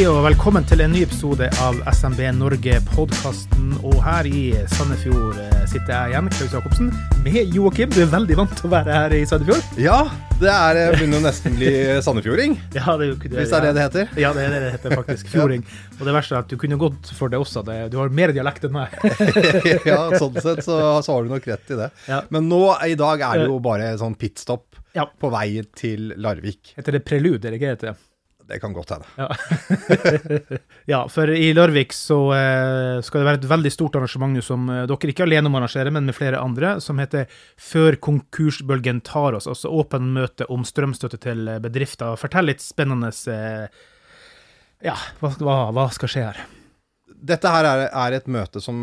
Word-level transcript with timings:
Hei 0.00 0.06
og 0.08 0.22
velkommen 0.24 0.64
til 0.64 0.80
en 0.80 0.94
ny 0.96 1.02
episode 1.04 1.44
av 1.60 1.76
SMB 1.92 2.22
Norge-podkasten. 2.38 3.74
Og 3.84 3.98
her 4.00 4.24
i 4.24 4.54
Sandefjord 4.72 5.36
eh, 5.36 5.58
sitter 5.68 5.92
jeg 5.92 6.14
igjen, 6.14 6.30
Klaus 6.38 6.54
Jacobsen, 6.56 6.88
med 7.26 7.52
Joakim. 7.52 7.92
Du 7.92 7.98
er 8.00 8.08
veldig 8.08 8.38
vant 8.38 8.54
til 8.56 8.70
å 8.70 8.72
være 8.72 8.94
her 8.96 9.14
i 9.18 9.20
Sandefjord? 9.28 9.76
Ja, 9.76 9.98
det 10.40 10.48
er, 10.48 10.80
eh, 10.86 10.94
begynner 10.94 11.20
nesten 11.26 11.52
å 11.52 11.60
bli 11.60 11.68
sandefjording. 12.08 12.56
Ja, 12.78 12.96
det 12.96 13.10
det, 13.26 13.28
Hvis 13.42 13.52
det 13.52 13.60
er 13.60 13.66
det 13.66 13.74
det 13.76 13.84
heter. 13.90 14.16
Ja, 14.24 14.32
det 14.32 14.48
er 14.48 14.56
det 14.56 14.64
det 14.64 14.72
heter 14.78 14.96
faktisk. 15.02 15.28
Fjording. 15.36 15.68
Og 16.00 16.08
det 16.08 16.16
verste 16.16 16.38
er 16.38 16.46
at 16.46 16.56
du 16.56 16.56
kunne 16.64 16.80
gått 16.80 17.12
for 17.20 17.28
det 17.28 17.44
også. 17.44 17.60
Det, 17.68 17.80
du 17.92 18.00
har 18.00 18.16
mer 18.22 18.32
dialekt 18.32 18.64
enn 18.70 18.78
meg. 18.80 18.96
ja, 19.92 20.02
sånn 20.16 20.40
sett 20.40 20.64
så, 20.64 20.80
så 21.04 21.12
har 21.12 21.28
du 21.28 21.34
nok 21.36 21.52
rett 21.52 21.76
i 21.76 21.82
det. 21.84 21.92
Ja. 22.08 22.24
Men 22.32 22.48
nå 22.48 22.70
i 22.88 22.96
dag 22.96 23.28
er 23.28 23.44
det 23.44 23.50
jo 23.52 23.60
bare 23.68 23.92
sånn 24.00 24.16
pitstop 24.16 24.80
Ja. 24.96 25.10
på 25.12 25.28
vei 25.28 25.58
til 25.76 26.14
Larvik. 26.16 26.78
Heter 26.80 26.96
det 26.96 27.04
prelude, 27.04 27.44
eller 27.44 27.60
hva 27.60 27.76
heter 27.76 27.92
det? 27.92 28.00
Det 28.50 28.58
kan 28.58 28.72
godt 28.72 28.90
hende. 28.90 29.06
Ja. 29.16 29.28
ja, 30.92 31.08
for 31.08 31.30
i 31.30 31.52
Larvik 31.54 31.92
så 31.94 32.18
eh, 32.34 32.96
skal 33.06 33.22
det 33.22 33.28
være 33.28 33.38
et 33.38 33.46
veldig 33.52 33.70
stort 33.70 33.98
arrangement 34.00 34.40
som 34.42 34.64
eh, 34.74 34.86
dere 34.90 35.12
ikke 35.12 35.22
alene 35.22 35.52
må 35.52 35.60
arrangere, 35.60 35.92
men 35.94 36.08
med 36.08 36.16
flere 36.16 36.40
andre, 36.42 36.72
som 36.82 36.98
heter 36.98 37.30
Før 37.54 37.94
konkursbølgen 38.02 39.04
tar 39.06 39.38
oss. 39.38 39.46
Altså 39.46 39.70
åpen 39.70 40.10
møte 40.16 40.48
om 40.50 40.66
strømstøtte 40.66 41.20
til 41.22 41.46
eh, 41.46 41.60
bedrifter. 41.62 42.18
Fortell 42.18 42.50
litt 42.50 42.64
spennende 42.64 43.12
Ja, 44.82 44.96
hva, 45.20 45.30
hva, 45.38 45.56
hva 45.76 45.86
skal 45.94 46.10
skje 46.10 46.26
her? 46.26 46.42
Dette 47.30 47.54
her 47.54 47.68
er, 47.70 47.86
er 47.86 48.18
et 48.18 48.26
møte 48.32 48.62
som, 48.64 48.80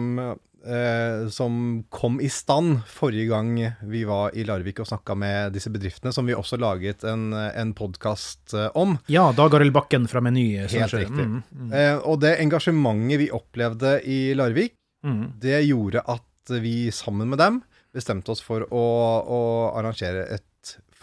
eh, 0.68 1.30
som 1.34 1.84
kom 1.90 2.20
i 2.22 2.30
stand 2.30 2.82
forrige 2.92 3.30
gang 3.32 3.54
vi 3.88 4.04
var 4.08 4.36
i 4.36 4.44
Larvik 4.48 4.82
og 4.84 4.90
snakka 4.90 5.16
med 5.18 5.56
disse 5.56 5.72
bedriftene, 5.74 6.14
som 6.14 6.28
vi 6.28 6.36
også 6.38 6.60
laget 6.62 7.06
en, 7.08 7.32
en 7.34 7.74
podkast 7.78 8.56
om. 8.78 8.98
Ja, 9.12 9.30
Dag 9.36 9.56
Arild 9.56 9.76
Bakken 9.76 10.08
fra 10.12 10.22
Meny. 10.24 10.50
Helt 10.68 10.94
riktig. 10.94 11.28
Mm, 11.28 11.42
mm, 11.52 11.74
Eh, 11.78 11.96
og 12.08 12.22
det 12.24 12.38
engasjementet 12.42 13.22
vi 13.22 13.32
opplevde 13.34 13.98
i 14.08 14.34
Larvik, 14.38 14.76
mm. 15.06 15.24
det 15.42 15.62
gjorde 15.68 16.04
at 16.08 16.54
vi 16.64 16.92
sammen 16.96 17.30
med 17.30 17.42
dem 17.42 17.62
bestemte 17.96 18.32
oss 18.34 18.44
for 18.44 18.66
å, 18.68 18.86
å 19.24 19.42
arrangere 19.78 20.28
et 20.38 20.46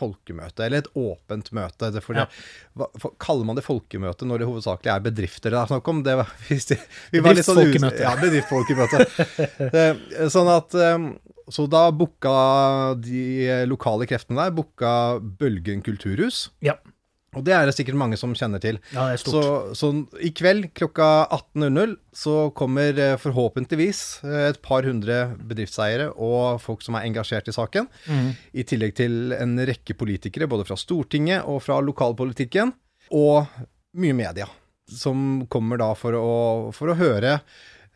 folkemøte, 0.05 0.65
eller 0.69 0.85
et 0.85 0.91
åpent 1.01 1.51
møte. 1.57 1.91
Det, 1.97 2.05
for 2.05 2.15
Ja. 2.21 2.29
det, 2.29 2.47
hva, 2.79 2.89
for, 3.01 3.17
kaller 3.19 3.49
man 3.49 3.57
det 3.59 3.65
folkemøte 3.67 4.29
når 4.29 4.45
det 4.45 4.49
hovedsakelig 4.53 4.93
er 4.95 5.05
bedrifter 5.09 5.51
det 5.57 5.61
er 5.65 5.73
snakk 5.73 5.89
om? 5.93 6.05
Det 6.07 6.17
var, 6.23 6.31
hvis 6.49 6.69
det, 6.73 6.79
vi 7.15 7.25
var 7.25 7.35
litt 7.35 7.49
sånn 7.49 7.61
Bedriftsfolkemøte. 7.65 8.05
Ja, 8.05 8.15
bedriftsfolkemøte. 8.23 9.05
Eh, 9.75 10.29
sånn 10.31 10.49
at 10.53 10.75
eh, 10.79 11.07
Så 11.53 11.67
da 11.69 11.87
booka 11.93 12.33
de 13.05 13.65
lokale 13.69 14.07
kreftene 14.09 14.39
der 14.47 14.53
booka 14.57 14.93
Bølgen 15.21 15.83
kulturhus. 15.85 16.47
Ja. 16.65 16.77
Og 17.37 17.45
det 17.47 17.55
er 17.57 17.67
det 17.69 17.75
sikkert 17.77 17.99
mange 18.01 18.17
som 18.21 18.33
kjenner 18.37 18.63
til. 18.63 18.79
ja, 18.95 19.09
det 19.11 19.19
er 19.19 19.23
stort. 19.23 19.75
Så, 19.75 19.75
så 19.81 20.21
i 20.23 20.31
kveld 20.37 20.69
klokka 20.77 21.09
18.00 21.35 21.97
så 22.15 22.35
kommer 22.55 22.99
eh, 22.99 23.17
forhåpentligvis 23.21 24.01
eh, 24.25 24.49
et 24.53 24.61
par 24.63 24.87
hundre 24.87 25.19
bedriftseiere 25.51 26.11
og 26.15 26.61
folk 26.63 26.83
som 26.87 26.95
er 26.99 27.07
engasjert 27.09 27.49
i 27.51 27.57
saken, 27.57 27.89
Mm. 28.09 28.33
i 28.55 28.63
tillegg 28.69 28.95
til 28.99 29.33
en 29.37 29.57
rekke 29.67 29.95
politikere 29.99 30.47
både 30.51 30.67
fra 30.69 30.77
Stortinget 30.79 31.45
og 31.49 31.63
fra 31.65 31.81
lokalpolitikken, 31.83 32.73
og 33.13 33.47
mye 33.97 34.15
media, 34.17 34.47
som 34.91 35.45
kommer 35.53 35.79
da 35.81 35.93
for 35.99 36.13
å, 36.19 36.31
for 36.77 36.93
å 36.93 36.97
høre 36.99 37.39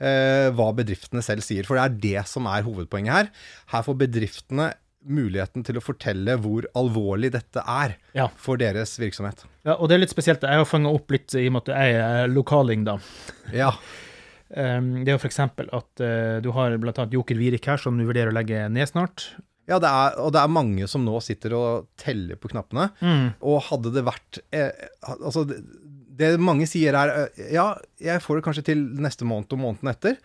eh, 0.01 0.49
hva 0.55 0.69
bedriftene 0.77 1.23
selv 1.25 1.43
sier. 1.47 1.67
For 1.69 1.79
det 1.79 1.85
er 1.85 1.97
det 2.23 2.27
som 2.31 2.47
er 2.51 2.63
hovedpoenget 2.67 3.15
her. 3.15 3.31
Her 3.73 3.83
får 3.87 3.99
bedriftene 4.05 4.71
muligheten 5.09 5.65
til 5.67 5.79
å 5.81 5.83
fortelle 5.85 6.37
hvor 6.43 6.67
alvorlig 6.79 7.33
dette 7.35 7.63
er 7.65 7.97
Ja. 8.17 8.29
for 8.37 8.61
deres 8.61 8.97
virksomhet. 9.01 9.45
Ja, 9.65 9.75
og 9.79 9.89
det 9.89 9.97
er 9.99 10.03
litt 10.05 10.15
spesielt. 10.15 10.45
Jeg 10.45 10.61
har 10.63 10.69
fanga 10.69 10.93
opp 10.95 11.11
litt 11.11 11.35
i 11.35 11.47
og 11.49 11.57
med 11.57 11.69
at 11.69 11.75
jeg 11.75 11.99
er 12.05 12.29
lokaling, 12.33 12.85
da. 12.89 12.99
Ja. 13.53 13.73
Um, 14.49 15.03
det 15.05 15.13
er 15.13 15.19
jo 15.19 15.21
f.eks. 15.21 15.41
at 15.45 16.01
uh, 16.01 16.39
du 16.41 16.51
har 16.57 16.77
bl.a. 16.81 17.05
Joker 17.13 17.37
Virik 17.37 17.67
her, 17.69 17.77
som 17.81 17.99
du 18.01 18.07
vurderer 18.09 18.33
å 18.33 18.37
legge 18.39 18.63
ned 18.73 18.89
snart. 18.89 19.27
Ja, 19.69 19.77
det 19.83 19.89
er, 19.91 20.15
og 20.25 20.33
det 20.33 20.41
er 20.41 20.49
mange 20.55 20.87
som 20.89 21.05
nå 21.05 21.19
sitter 21.21 21.53
og 21.59 21.89
teller 22.01 22.39
på 22.41 22.49
knappene. 22.55 22.87
Og 23.45 23.59
hadde 23.67 23.91
det 23.93 24.01
vært 24.07 24.39
eh, 24.57 24.71
Altså, 25.05 25.43
det, 25.45 25.59
det 26.17 26.31
mange 26.41 26.65
sier 26.71 26.97
er 26.97 27.13
eh, 27.27 27.51
Ja, 27.53 27.67
jeg 28.01 28.23
får 28.25 28.39
det 28.41 28.47
kanskje 28.47 28.65
til 28.71 28.87
neste 29.05 29.29
måned 29.29 29.53
og 29.53 29.61
måneden 29.61 29.91
etter, 29.93 30.17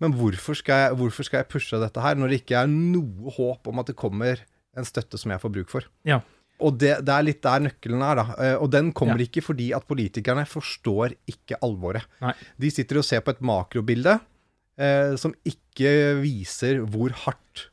men 0.00 0.12
hvorfor 0.14 0.54
skal, 0.58 0.84
jeg, 0.86 0.96
hvorfor 1.00 1.26
skal 1.26 1.40
jeg 1.42 1.48
pushe 1.52 1.78
dette 1.82 2.00
her 2.04 2.14
når 2.18 2.28
det 2.32 2.40
ikke 2.42 2.58
er 2.62 2.68
noe 2.70 3.32
håp 3.34 3.66
om 3.72 3.80
at 3.82 3.86
det 3.90 3.96
kommer 3.98 4.40
en 4.78 4.86
støtte 4.86 5.18
som 5.18 5.32
jeg 5.34 5.40
får 5.42 5.54
bruk 5.56 5.72
for? 5.72 5.86
Ja. 6.06 6.20
Og 6.60 6.74
det, 6.78 6.96
det 7.06 7.14
er 7.14 7.22
litt 7.26 7.40
der 7.42 7.60
nøkkelen 7.68 8.00
er, 8.02 8.18
da. 8.18 8.24
Eh, 8.42 8.56
Og 8.58 8.70
den 8.74 8.92
kommer 8.92 9.18
Ja. 9.20 9.26
ikke 9.28 9.42
fordi 9.46 9.68
at 9.76 9.86
politikerne 9.86 10.42
forstår 10.46 11.14
ikke 11.30 11.58
alvoret. 11.62 12.06
Nei. 12.22 12.32
De 12.58 12.70
sitter 12.74 12.98
og 12.98 13.04
ser 13.06 13.20
på 13.22 13.30
et 13.34 13.40
makrobilde 13.46 14.16
eh, 14.78 15.14
som 15.16 15.34
ikke 15.46 15.92
viser 16.22 16.80
hvor 16.86 17.14
hardt 17.26 17.68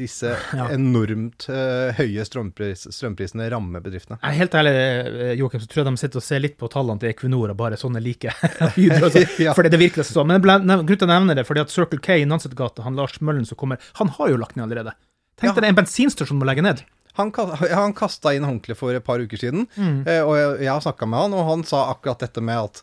disse 0.00 0.32
Ja. 0.58 0.66
enormt 0.74 1.46
uh, 1.52 1.92
høye 1.98 2.24
strømpris, 2.26 2.86
strømprisene 2.96 3.46
rammer 3.52 3.82
bedriftene. 3.84 4.18
Jeg 4.22 4.32
er 4.32 4.38
helt 4.40 4.56
ærlig, 4.58 4.72
eh, 4.80 5.32
Joakim, 5.38 5.60
så 5.62 5.68
tror 5.70 5.82
jeg 5.84 5.90
de 5.92 6.00
sitter 6.02 6.22
og 6.22 6.26
ser 6.26 6.42
litt 6.42 6.56
på 6.60 6.70
tallene 6.72 7.00
til 7.02 7.12
Equinor 7.12 7.52
og 7.52 7.58
bare 7.60 7.78
sånne 7.80 8.02
like 8.02 8.32
altså. 8.64 9.24
Ja. 9.42 9.52
For 9.56 9.68
det, 9.68 9.78
virker 9.80 10.06
sånn. 10.08 10.26
Men 10.30 10.40
jeg 10.40 10.46
ble- 10.48 10.58
nev- 10.66 10.86
grunn 10.88 11.02
til 11.04 11.08
å 11.08 11.12
nevne 11.12 11.36
det, 11.38 11.44
fordi 11.48 11.62
at 11.64 11.74
Circle 11.74 12.00
K 12.04 12.16
i 12.22 12.26
Nansetgata, 12.28 12.82
han 12.88 12.96
Lars 12.98 13.20
Møllen 13.20 13.46
som 13.48 13.60
kommer, 13.60 13.78
han 14.00 14.08
har 14.16 14.32
jo 14.32 14.40
lagt 14.40 14.56
ned 14.58 14.66
allerede. 14.68 14.96
Tenk 15.40 15.54
deg 15.56 15.62
det, 15.64 15.68
en 15.72 15.78
bensinstasjon 15.84 16.40
må 16.40 16.48
legge 16.48 16.64
ned. 16.66 16.82
Han, 17.18 17.30
han 17.34 17.92
kasta 17.98 18.30
inn 18.36 18.44
håndkleet 18.46 18.78
for 18.78 18.94
et 18.94 19.04
par 19.04 19.18
uker 19.20 19.40
siden, 19.40 19.64
Mm. 19.76 20.02
eh, 20.06 20.20
og 20.22 20.36
jeg, 20.38 20.50
jeg 20.66 20.70
har 20.70 20.82
snakka 20.84 21.08
med 21.10 21.18
han, 21.24 21.34
og 21.36 21.48
han 21.48 21.64
sa 21.66 21.80
akkurat 21.90 22.20
dette 22.22 22.40
med 22.44 22.60
at 22.68 22.82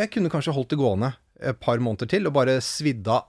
jeg 0.00 0.10
kunne 0.14 0.30
kanskje 0.32 0.54
holdt 0.56 0.70
det 0.72 0.78
gående 0.80 1.10
et 1.44 1.58
par 1.60 1.76
måneder 1.84 2.08
til, 2.08 2.24
og 2.30 2.32
bare 2.38 2.54
svidd 2.64 3.06
av 3.12 3.26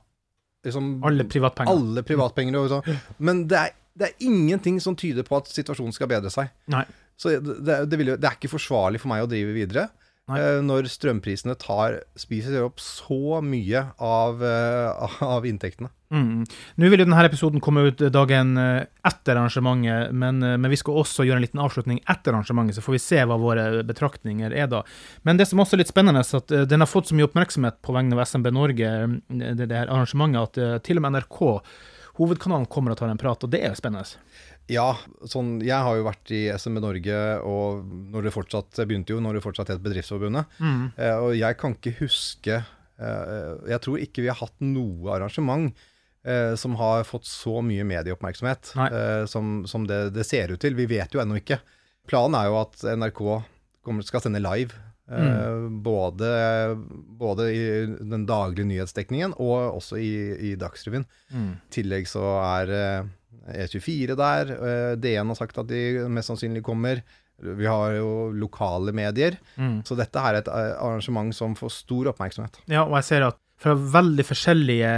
liksom, 0.67 0.91
Alle 1.07 1.25
privatpenger. 1.29 1.73
alle 1.73 2.03
privatpenger. 2.07 2.59
Og 2.61 2.71
sånn. 2.75 3.01
Men 3.23 3.45
det 3.49 3.59
er, 3.63 3.75
det 3.97 4.09
er 4.11 4.25
ingenting 4.27 4.79
som 4.83 4.95
tyder 4.99 5.25
på 5.27 5.39
at 5.39 5.49
situasjonen 5.51 5.95
skal 5.95 6.11
bedre 6.11 6.31
seg. 6.33 6.51
Nei. 6.73 6.83
Så 7.17 7.33
det, 7.41 7.79
det, 7.89 7.97
vil, 7.97 8.13
det 8.13 8.27
er 8.29 8.35
ikke 8.37 8.51
forsvarlig 8.53 9.01
for 9.01 9.09
meg 9.09 9.23
å 9.25 9.29
drive 9.31 9.55
videre. 9.55 9.87
Nei. 10.27 10.39
eh, 10.41 10.61
Når 10.65 10.89
strømprisene 10.91 11.55
tar, 11.59 12.01
spiser 12.19 12.59
opp 12.65 12.81
så 12.83 13.39
mye 13.43 13.85
av, 14.03 14.43
eh, 14.43 15.21
av 15.23 15.45
inntektene. 15.47 15.89
Mm. 16.11 16.45
Nå 16.79 16.87
vil 16.87 17.01
jo 17.01 17.05
denne 17.05 17.23
episoden 17.27 17.59
komme 17.63 17.85
ut 17.89 17.99
dagen 18.15 18.53
eh, 18.59 18.85
etter 19.07 19.35
arrangementet, 19.35 20.13
men, 20.15 20.39
men 20.39 20.71
vi 20.71 20.79
skal 20.79 20.99
også 21.01 21.25
gjøre 21.27 21.41
en 21.41 21.45
liten 21.47 21.63
avslutning 21.63 21.99
etter 22.07 22.31
arrangementet, 22.35 22.77
så 22.77 22.83
får 22.85 22.95
vi 22.95 23.03
se 23.03 23.23
hva 23.27 23.39
våre 23.39 23.67
betraktninger 23.87 24.55
er 24.55 24.71
da. 24.71 24.83
Men 25.27 25.39
det 25.39 25.49
som 25.49 25.63
også 25.63 25.75
er 25.75 25.83
litt 25.83 25.91
spennende, 25.91 26.23
er 26.23 26.39
at 26.41 26.55
den 26.71 26.83
har 26.83 26.91
fått 26.91 27.11
så 27.11 27.17
mye 27.17 27.27
oppmerksomhet 27.27 27.81
på 27.83 27.95
vegne 27.95 28.15
av 28.15 28.23
SMB 28.27 28.51
Norge, 28.55 28.93
det, 29.27 29.55
det 29.63 29.71
her 29.75 29.91
arrangementet, 29.91 30.59
at 30.63 30.87
til 30.87 30.99
og 30.99 31.07
med 31.07 31.17
NRK, 31.17 31.41
hovedkanalen, 32.17 32.67
kommer 32.71 32.95
og 32.95 32.99
tar 32.99 33.11
en 33.11 33.19
prat, 33.19 33.43
og 33.43 33.51
det 33.53 33.61
er 33.63 33.75
jo 33.75 33.79
spennende. 33.79 34.17
Ja, 34.67 34.97
sånn, 35.23 35.57
jeg 35.63 35.79
har 35.79 35.95
jo 35.95 36.05
vært 36.07 36.31
i 36.35 36.41
SMB 36.51 36.81
Norge, 36.83 37.17
og 37.47 37.85
når 38.11 38.27
det 38.27 38.33
fortsatt 38.35 38.79
begynte 38.83 39.15
jo 39.15 39.21
når 39.23 39.37
det 39.37 39.43
fortsatt 39.45 39.71
het 39.71 39.83
Bedriftsforbundet. 39.83 40.49
Mm. 40.59 40.81
Eh, 40.95 41.19
og 41.23 41.35
jeg 41.39 41.57
kan 41.61 41.75
ikke 41.77 41.95
huske 42.01 42.57
eh, 42.59 43.53
Jeg 43.71 43.79
tror 43.85 44.01
ikke 44.03 44.25
vi 44.25 44.31
har 44.31 44.39
hatt 44.41 44.55
noe 44.63 45.13
arrangement 45.15 45.71
eh, 46.27 46.53
som 46.59 46.75
har 46.81 47.07
fått 47.07 47.29
så 47.29 47.61
mye 47.63 47.85
medieoppmerksomhet 47.87 48.73
eh, 48.89 49.23
som, 49.31 49.61
som 49.71 49.87
det, 49.87 50.09
det 50.17 50.27
ser 50.27 50.51
ut 50.51 50.61
til. 50.63 50.75
Vi 50.75 50.89
vet 50.91 51.15
jo 51.15 51.23
ennå 51.23 51.39
ikke. 51.39 51.61
Planen 52.11 52.35
er 52.39 52.51
jo 52.51 52.59
at 52.59 52.83
NRK 52.83 53.23
kommer, 53.87 54.03
skal 54.07 54.25
sende 54.25 54.43
live. 54.43 54.83
Mm. 55.07 55.77
både, 55.87 56.29
både 57.15 57.43
i 57.55 57.59
den 57.87 58.25
daglige 58.27 58.67
nyhetsdekningen 58.67 59.37
og 59.39 59.77
også 59.77 59.95
i, 60.03 60.09
i 60.49 60.55
Dagsrevyen. 60.59 61.05
Mm. 61.31 61.53
I 61.55 61.71
tillegg 61.71 62.09
så 62.11 62.25
er 62.41 62.73
eh, 62.75 63.07
E24 63.47 64.15
der. 64.17 64.51
eh, 64.57 64.95
DN 64.99 65.27
har 65.33 65.35
sagt 65.39 65.57
at 65.57 65.67
de 65.67 66.07
mest 66.09 66.29
sannsynlig 66.31 66.63
kommer. 66.63 67.01
Vi 67.37 67.65
har 67.69 67.91
jo 67.93 68.31
lokale 68.33 68.91
medier. 68.97 69.37
Mm. 69.57 69.83
Så 69.85 69.95
dette 69.95 70.19
her 70.19 70.33
er 70.33 70.41
et 70.41 70.47
eh, 70.47 70.71
arrangement 70.81 71.33
som 71.35 71.53
får 71.55 71.69
stor 71.71 72.09
oppmerksomhet. 72.13 72.57
Ja, 72.67 72.83
og 72.87 72.95
jeg 72.97 73.03
ser 73.11 73.27
at 73.27 73.37
fra 73.57 73.73
veldig 73.73 74.21
forskjellige 74.25 74.89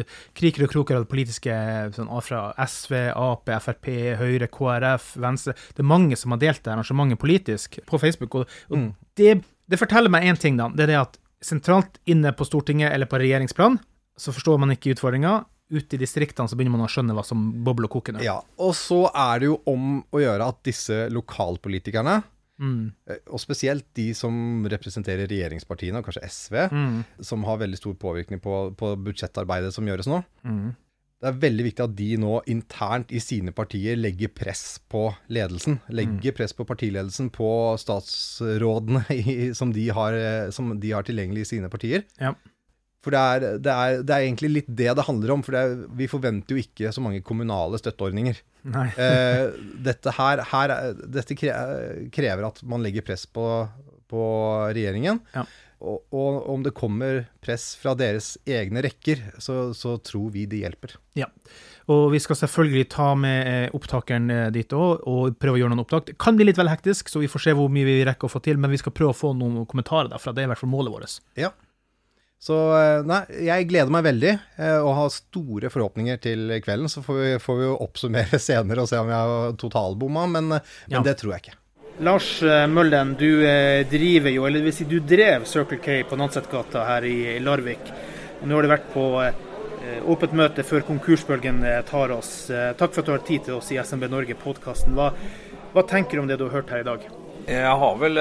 eh, 0.00 0.02
kriker 0.38 0.66
og 0.66 0.70
kroker 0.70 0.98
av 0.98 1.04
det 1.06 1.10
politiske, 1.10 1.54
sånn, 1.96 2.10
fra 2.22 2.42
SV, 2.62 2.94
Ap, 3.14 3.50
Frp, 3.62 3.88
Høyre, 4.20 4.46
KrF, 4.54 5.16
Venstre 5.22 5.54
Det 5.74 5.82
er 5.82 5.88
mange 5.90 6.18
som 6.18 6.30
har 6.34 6.38
delt 6.42 6.62
det 6.62 6.74
arrangementet 6.74 7.18
politisk 7.18 7.80
på 7.86 7.98
Facebook. 7.98 8.34
Og, 8.42 8.46
og 8.70 8.76
Mm. 8.78 8.92
det, 9.18 9.32
det 9.70 9.78
forteller 9.78 10.10
meg 10.10 10.24
én 10.30 10.38
ting, 10.38 10.56
da. 10.58 10.68
Det 10.68 10.84
er 10.86 10.92
det 10.92 11.00
at 11.00 11.18
sentralt 11.44 11.98
inne 12.06 12.30
på 12.32 12.46
Stortinget 12.46 12.92
eller 12.94 13.06
på 13.10 13.18
regjeringsplan, 13.20 13.78
så 14.16 14.32
forstår 14.32 14.58
man 14.62 14.70
ikke 14.74 14.94
utfordringa. 14.94 15.44
Ute 15.70 15.96
i 15.96 15.98
distriktene 15.98 16.48
så 16.48 16.56
begynner 16.58 16.76
man 16.76 16.84
å 16.86 16.90
skjønne 16.92 17.14
hva 17.16 17.24
som 17.24 17.46
bobler 17.64 17.88
og 17.88 17.94
koker. 17.96 18.20
Ja, 18.22 18.40
Og 18.58 18.74
så 18.74 19.10
er 19.14 19.38
det 19.40 19.46
jo 19.46 19.60
om 19.66 20.02
å 20.12 20.20
gjøre 20.20 20.48
at 20.48 20.62
disse 20.62 21.08
lokalpolitikerne, 21.10 22.22
Mm. 22.60 22.92
eh, 23.08 23.16
og 23.32 23.40
spesielt 23.40 23.84
de 23.94 24.12
som 24.14 24.64
representerer 24.70 25.26
regjeringspartiene, 25.26 25.98
og 25.98 26.04
kanskje 26.06 26.22
SV, 26.28 26.68
Mm. 26.70 27.04
som 27.20 27.42
har 27.42 27.58
veldig 27.58 27.76
stor 27.76 27.94
påvirkning 27.94 28.40
på, 28.40 28.76
på 28.76 28.94
budsjettarbeidet 29.02 29.72
som 29.72 29.84
gjøres 29.84 30.06
nå, 30.06 30.24
Mm. 30.44 30.76
det 31.20 31.28
er 31.34 31.40
veldig 31.40 31.64
viktig 31.64 31.82
at 31.82 31.96
de 31.96 32.16
nå 32.16 32.42
internt 32.46 33.10
i 33.10 33.18
sine 33.18 33.50
partier 33.50 33.96
legger 33.96 34.28
press 34.28 34.78
på 34.88 35.16
ledelsen. 35.28 35.80
Legger 35.90 36.30
Mm. 36.30 36.36
press 36.36 36.52
på 36.52 36.64
partiledelsen, 36.64 37.30
på 37.32 37.74
statsrådene 37.76 39.04
i, 39.10 39.52
som, 39.52 39.72
de 39.72 39.88
har, 39.88 40.12
eh, 40.12 40.50
som 40.50 40.78
de 40.78 40.90
har 40.92 41.02
tilgjengelig 41.02 41.40
i 41.40 41.50
sine 41.56 41.68
partier. 41.68 42.04
Ja. 42.20 42.34
For 43.04 43.12
det 43.12 43.20
er, 43.20 43.44
det, 43.60 43.72
er, 43.74 43.98
det 44.02 44.14
er 44.16 44.24
egentlig 44.24 44.50
litt 44.54 44.68
det 44.72 44.90
det 44.96 45.04
handler 45.04 45.34
om. 45.36 45.42
For 45.44 45.56
er, 45.60 45.74
vi 45.98 46.06
forventer 46.08 46.56
jo 46.56 46.62
ikke 46.64 46.92
så 46.96 47.02
mange 47.04 47.20
kommunale 47.26 47.80
støtteordninger. 47.82 48.40
Eh, 48.96 49.50
dette 49.84 50.12
her, 50.16 50.40
her 50.48 50.72
er- 50.72 50.94
dette 51.12 51.36
kre- 51.36 52.08
krever 52.14 52.46
at 52.48 52.62
man 52.64 52.80
legger 52.80 53.04
press 53.04 53.26
på, 53.28 53.44
på 54.08 54.22
regjeringen. 54.72 55.18
Ja. 55.34 55.42
Og, 55.84 55.98
og 56.16 56.46
om 56.48 56.62
det 56.64 56.72
kommer 56.72 57.26
press 57.44 57.74
fra 57.76 57.92
deres 57.98 58.38
egne 58.48 58.80
rekker, 58.86 59.20
så, 59.42 59.74
så 59.76 59.98
tror 60.00 60.30
vi 60.32 60.46
det 60.48 60.62
hjelper. 60.62 60.94
Ja. 61.18 61.26
Og 61.92 62.06
vi 62.14 62.22
skal 62.24 62.38
selvfølgelig 62.40 62.86
ta 62.94 63.10
med 63.20 63.50
eh, 63.50 63.66
opptakeren 63.76 64.30
eh, 64.32 64.46
dit 64.54 64.72
òg, 64.72 65.04
og 65.12 65.36
prøve 65.36 65.58
å 65.58 65.60
gjøre 65.60 65.74
noen 65.74 65.84
opptak. 65.84 66.06
Det 66.08 66.16
kan 66.24 66.38
bli 66.40 66.46
litt 66.48 66.56
vel 66.62 66.72
hektisk, 66.72 67.12
så 67.12 67.20
vi 67.20 67.28
får 67.28 67.44
se 67.50 67.56
hvor 67.58 67.68
mye 67.68 67.84
vi 67.84 67.98
rekker 68.08 68.30
å 68.30 68.32
få 68.32 68.40
til, 68.46 68.56
men 68.56 68.72
vi 68.72 68.80
skal 68.80 68.96
prøve 68.96 69.12
å 69.12 69.18
få 69.18 69.34
noen 69.36 69.66
kommentarer 69.68 70.08
derfra. 70.14 70.32
Det 70.32 70.46
er 70.46 70.48
i 70.48 70.52
hvert 70.54 70.62
fall 70.64 70.72
målet 70.72 70.94
vårt. 70.96 71.18
Ja. 71.36 71.52
Så 72.44 72.56
eh, 72.76 73.00
nei, 73.08 73.22
jeg 73.46 73.68
gleder 73.70 73.92
meg 73.94 74.04
veldig 74.04 74.32
eh, 74.34 74.78
og 74.84 74.90
har 74.98 75.12
store 75.14 75.70
forhåpninger 75.72 76.18
til 76.20 76.50
kvelden. 76.64 76.90
Så 76.92 77.00
får 77.06 77.20
vi, 77.22 77.28
får 77.40 77.56
vi 77.60 77.68
jo 77.70 77.76
oppsummere 77.86 78.40
senere 78.50 78.84
og 78.84 78.90
se 78.90 79.00
om 79.00 79.08
jeg 79.08 79.30
har 79.30 79.54
totalbomma, 79.62 80.26
men, 80.34 80.50
men 80.58 80.60
Ja. 80.92 81.00
det 81.06 81.16
tror 81.22 81.36
jeg 81.38 81.46
ikke. 81.46 81.56
Lars 82.04 82.28
eh, 82.42 82.66
Møllen, 82.68 83.14
du 83.16 83.28
eh, 83.46 83.86
driver 83.88 84.32
jo, 84.34 84.44
eller 84.48 84.60
det 84.60 84.68
vil 84.68 84.76
si 84.76 84.84
du 84.90 84.98
drev 85.00 85.44
Circle 85.48 85.78
K 85.80 86.00
på 86.10 86.18
Nansetgata 86.20 86.84
her 86.90 87.06
i 87.08 87.16
i 87.36 87.40
Larvik. 87.40 87.88
Nå 88.44 88.58
har 88.58 88.66
du 88.66 88.72
vært 88.74 88.88
på 88.92 89.06
eh, 89.24 90.00
åpent 90.10 90.34
møte 90.36 90.66
før 90.66 90.84
konkursbølgen 90.90 91.62
eh, 91.64 91.80
tar 91.88 92.12
oss. 92.12 92.50
Eh, 92.52 92.72
Takk 92.76 92.92
for 92.92 93.00
at 93.04 93.08
du 93.08 93.14
har 93.14 93.24
tid 93.24 93.46
til 93.48 93.56
oss 93.60 93.70
i 93.72 93.78
SMB 93.80 94.10
Norge-podkasten. 94.12 94.92
Hva, 94.98 95.12
hva 95.72 95.86
tenker 95.88 96.18
du 96.20 96.26
om 96.26 96.28
det 96.28 96.36
du 96.42 96.48
har 96.50 96.58
hørt 96.58 96.74
her 96.74 96.82
i 96.84 96.88
dag? 96.92 97.06
Jeg 97.44 97.76
har 97.80 97.96
vel 98.00 98.20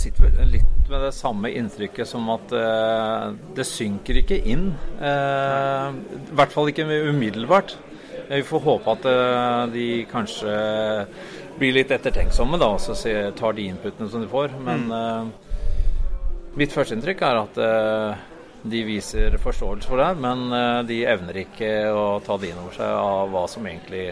sittet 0.00 0.38
litt 0.50 0.88
med 0.90 1.04
det 1.06 1.14
samme 1.16 1.50
inntrykket 1.54 2.08
som 2.08 2.26
at 2.34 2.52
eh, 2.58 3.28
det 3.56 3.64
synker 3.68 4.18
ikke 4.20 4.40
inn. 4.50 4.66
Eh, 4.98 5.94
I 5.94 6.34
hvert 6.36 6.52
fall 6.52 6.70
ikke 6.72 6.84
umiddelbart. 6.84 7.76
Eh, 8.26 8.36
Vi 8.40 8.42
får 8.48 8.64
håpe 8.66 8.96
at 8.96 9.08
eh, 9.08 9.62
de 9.72 9.86
kanskje 10.10 10.56
blir 11.58 11.76
litt 11.76 11.94
ettertenksomme 11.94 12.58
da, 12.60 12.72
og 12.74 12.82
så 12.82 12.96
tar 13.38 13.56
de 13.56 13.68
inputene 13.70 14.10
som 14.10 14.24
de 14.24 14.28
får. 14.28 14.58
Men 14.66 14.86
mm. 14.90 15.32
mitt 16.58 16.74
førsteinntrykk 16.74 17.24
er 17.30 17.42
at 17.44 17.62
eh, 17.62 18.28
de 18.74 18.84
viser 18.88 19.38
forståelse 19.38 19.88
for 19.88 20.02
det, 20.02 20.10
men 20.24 20.46
eh, 20.50 20.82
de 20.90 21.00
evner 21.14 21.44
ikke 21.44 21.72
å 21.94 22.06
ta 22.26 22.36
det 22.40 22.50
inn 22.52 22.60
over 22.60 22.76
seg 22.76 22.90
av 22.90 23.32
hva 23.32 23.46
som 23.50 23.66
egentlig 23.70 24.10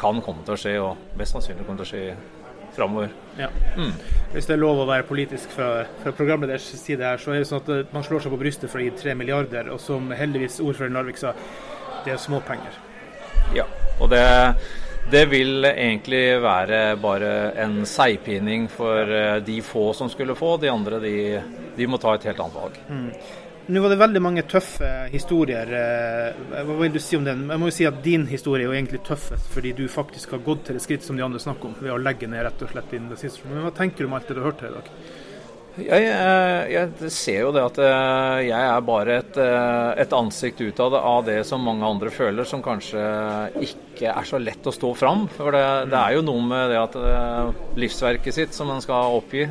kan 0.00 0.20
komme 0.24 0.44
til 0.44 0.56
å 0.56 0.60
skje, 0.60 0.76
og 0.82 1.18
mest 1.20 1.36
sannsynlig 1.36 1.68
kommer 1.68 1.84
til 1.84 1.88
å 1.88 1.92
skje 1.92 2.41
framover. 2.76 3.12
Ja. 3.38 3.48
Hvis 4.32 4.48
det 4.48 4.56
er 4.56 4.62
lov 4.62 4.82
å 4.82 4.88
være 4.88 5.06
politisk 5.08 5.52
fra, 5.52 5.84
fra 6.02 6.12
programleders 6.16 6.66
side 6.80 7.04
her, 7.04 7.20
så 7.20 7.34
er 7.34 7.42
det 7.42 7.48
sånn 7.50 7.62
at 7.62 7.72
eh, 7.72 7.84
man 7.92 8.04
slår 8.06 8.24
seg 8.24 8.32
på 8.34 8.40
brystet 8.40 8.72
for 8.72 8.80
å 8.80 8.86
gi 8.86 8.94
tre 8.96 9.16
milliarder, 9.18 9.68
og 9.72 9.80
som 9.82 10.12
heldigvis 10.16 10.60
ordføreren 10.64 10.96
Larvik 10.96 11.20
sa, 11.20 11.34
det 12.06 12.14
er 12.14 12.22
småpenger. 12.22 12.78
Ja, 13.56 13.66
og 14.00 14.08
det, 14.12 14.24
det 15.12 15.26
vil 15.32 15.66
egentlig 15.68 16.24
være 16.42 16.80
bare 17.02 17.32
en 17.60 17.82
seigpining 17.88 18.68
for 18.72 19.16
eh, 19.18 19.38
de 19.44 19.60
få 19.64 19.90
som 19.96 20.10
skulle 20.12 20.36
få. 20.38 20.56
De 20.62 20.72
andre 20.72 21.00
de, 21.02 21.16
de 21.76 21.88
må 21.88 22.00
ta 22.00 22.16
et 22.16 22.30
helt 22.30 22.40
annet 22.40 22.60
valg. 22.62 22.82
Nå 23.66 23.80
var 23.80 23.92
det 23.92 23.96
veldig 24.00 24.20
mange 24.22 24.42
tøffe 24.50 24.88
historier. 25.12 25.68
eh, 25.70 26.62
Hva 26.66 26.76
vil 26.80 26.92
du 26.92 26.98
si 26.98 27.16
om 27.16 27.24
den? 27.24 27.44
Jeg 27.48 27.60
må 27.62 27.68
jo 27.70 27.74
si 27.76 27.86
at 27.86 28.02
din 28.02 28.26
historie 28.26 28.64
er 28.64 28.70
jo 28.72 28.74
egentlig 28.74 29.04
tøffest, 29.06 29.46
fordi 29.54 29.72
du 29.78 29.84
faktisk 29.88 30.34
har 30.34 30.42
gått 30.42 30.64
til 30.66 30.76
et 30.76 30.82
skritt 30.82 31.02
som 31.06 31.16
de 31.16 31.22
andre 31.22 31.38
snakker 31.38 31.70
om, 31.70 31.76
ved 31.78 31.92
å 31.94 32.00
legge 32.02 32.26
ned 32.26 32.42
rett 32.42 32.62
og 32.62 32.72
slett 32.72 32.90
din. 32.90 33.06
Men 33.06 33.62
hva 33.62 33.70
tenker 33.76 34.02
du 34.02 34.06
om 34.10 34.14
alt 34.18 34.26
det 34.26 34.34
du 34.34 34.42
har 34.42 34.50
hørt 34.50 34.64
her 34.66 34.74
i 34.74 34.80
dag? 34.80 34.90
Jeg, 35.80 36.04
eh, 36.04 36.66
jeg 36.68 37.10
ser 37.14 37.38
jo 37.46 37.52
det 37.54 37.62
at 37.64 37.78
eh, 37.80 38.40
jeg 38.50 38.60
er 38.60 38.82
bare 38.84 39.14
et, 39.22 39.38
eh, 39.40 40.02
et 40.02 40.12
ansikt 40.12 40.60
utad 40.60 40.92
av, 40.98 41.22
det 41.24 41.38
som 41.48 41.64
mange 41.64 41.86
andre 41.88 42.12
føler, 42.12 42.44
som 42.44 42.60
kanskje 42.64 43.00
ikke 43.64 44.10
er 44.12 44.28
så 44.28 44.40
lett 44.42 44.68
å 44.68 44.74
stå 44.74 44.90
fram. 44.98 45.24
For 45.32 45.56
det, 45.56 45.64
det 45.94 45.96
er 45.96 46.18
jo 46.18 46.26
noe 46.26 46.44
med 46.44 46.74
det 46.74 46.80
at 46.82 46.98
livsverket 47.80 48.36
sitt 48.36 48.56
som 48.56 48.68
en 48.74 48.84
skal 48.84 49.16
oppgi, 49.16 49.46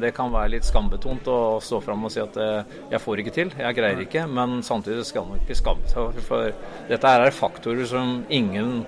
det 0.00 0.14
kan 0.16 0.32
være 0.32 0.54
litt 0.54 0.68
skambetont 0.68 1.28
å 1.28 1.38
stå 1.64 1.82
fram 1.84 2.06
og 2.06 2.14
si 2.14 2.22
at 2.22 2.38
jeg 2.38 3.02
får 3.02 3.20
ikke 3.20 3.36
til, 3.36 3.52
jeg 3.60 3.76
greier 3.76 4.04
ikke. 4.06 4.24
Men 4.30 4.62
samtidig 4.64 5.04
skal 5.08 5.28
man 5.28 5.42
ikke 5.42 5.60
skamme 5.60 5.92
seg, 5.92 6.24
for 6.24 6.56
dette 6.88 7.16
er 7.18 7.36
faktorer 7.36 7.88
som 7.90 8.20
ingen 8.32 8.78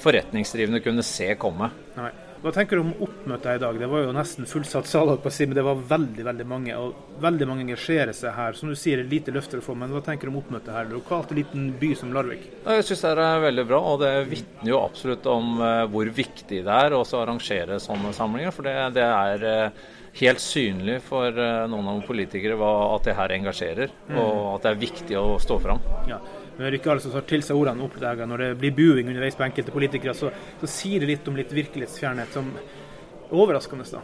forretningsdrivende 0.00 0.84
kunne 0.84 1.06
se 1.06 1.32
komme. 1.40 1.72
Nei. 1.98 2.12
Hva 2.40 2.50
tenker 2.56 2.78
du 2.78 2.86
om 2.86 2.92
oppmøtet 3.04 3.58
i 3.58 3.60
dag? 3.60 3.76
Det 3.76 3.88
var 3.92 4.06
jo 4.06 4.12
nesten 4.16 4.46
fullsatt 4.48 4.88
sal, 4.88 5.10
men 5.12 5.56
det 5.58 5.64
var 5.66 5.82
veldig 5.90 6.24
veldig 6.24 6.46
mange. 6.48 6.76
Og 6.80 7.18
veldig 7.20 7.48
mange 7.50 7.66
engasjerer 7.66 8.16
seg 8.16 8.32
her. 8.32 8.56
Som 8.56 8.72
du 8.72 8.78
sier, 8.80 8.96
det 8.96 9.04
er 9.04 9.12
lite 9.12 9.34
løfter 9.34 9.60
å 9.60 9.66
få, 9.66 9.76
men 9.76 9.92
hva 9.92 10.00
tenker 10.06 10.24
du 10.24 10.32
om 10.32 10.40
oppmøtet 10.40 10.72
her? 10.72 10.88
Lokalt 10.88 11.34
en 11.34 11.40
liten 11.42 11.68
by 11.80 11.92
som 12.00 12.14
Larvik. 12.16 12.48
Jeg 12.64 12.88
syns 12.88 13.04
det 13.04 13.12
er 13.26 13.44
veldig 13.44 13.66
bra, 13.68 13.82
og 13.92 14.00
det 14.00 14.12
vitner 14.30 14.72
jo 14.72 14.80
absolutt 14.80 15.28
om 15.28 15.60
eh, 15.60 15.84
hvor 15.92 16.12
viktig 16.16 16.64
det 16.64 16.80
er 16.86 16.96
å 16.96 17.04
arrangere 17.20 17.76
sånne 17.82 18.14
samlinger. 18.16 18.56
For 18.56 18.70
det, 18.70 18.76
det 18.96 19.04
er 19.04 19.48
eh, 19.50 19.86
helt 20.22 20.40
synlig 20.40 21.00
for 21.12 21.28
eh, 21.28 21.66
noen 21.68 21.92
av 21.92 22.04
politikere 22.08 22.56
at 22.56 23.04
det 23.04 23.20
her 23.20 23.36
engasjerer, 23.36 23.92
og 24.16 24.54
at 24.56 24.64
det 24.64 24.72
er 24.72 24.84
viktig 24.88 25.20
å 25.20 25.36
stå 25.44 25.60
fram. 25.60 25.84
Ja. 26.08 26.22
Det 26.60 26.80
ikke 26.80 26.92
alle 26.94 27.04
som 27.04 27.14
tar 27.14 27.26
til 27.30 27.42
seg 27.46 27.56
ordene 27.56 27.86
oppdaga. 27.86 28.28
Når 28.28 28.44
det 28.44 28.50
blir 28.60 28.76
buing 28.76 29.08
underveis 29.08 29.38
på 29.38 29.46
enkelte 29.48 29.74
politikere, 29.74 30.14
så, 30.16 30.32
så 30.60 30.70
sier 30.70 31.02
det 31.02 31.14
litt 31.14 31.28
om 31.30 31.38
litt 31.40 31.52
virkelighetsfjernhet 31.56 32.36
som 32.36 32.52
er 32.56 33.36
overraskende. 33.36 33.86
da. 33.90 34.02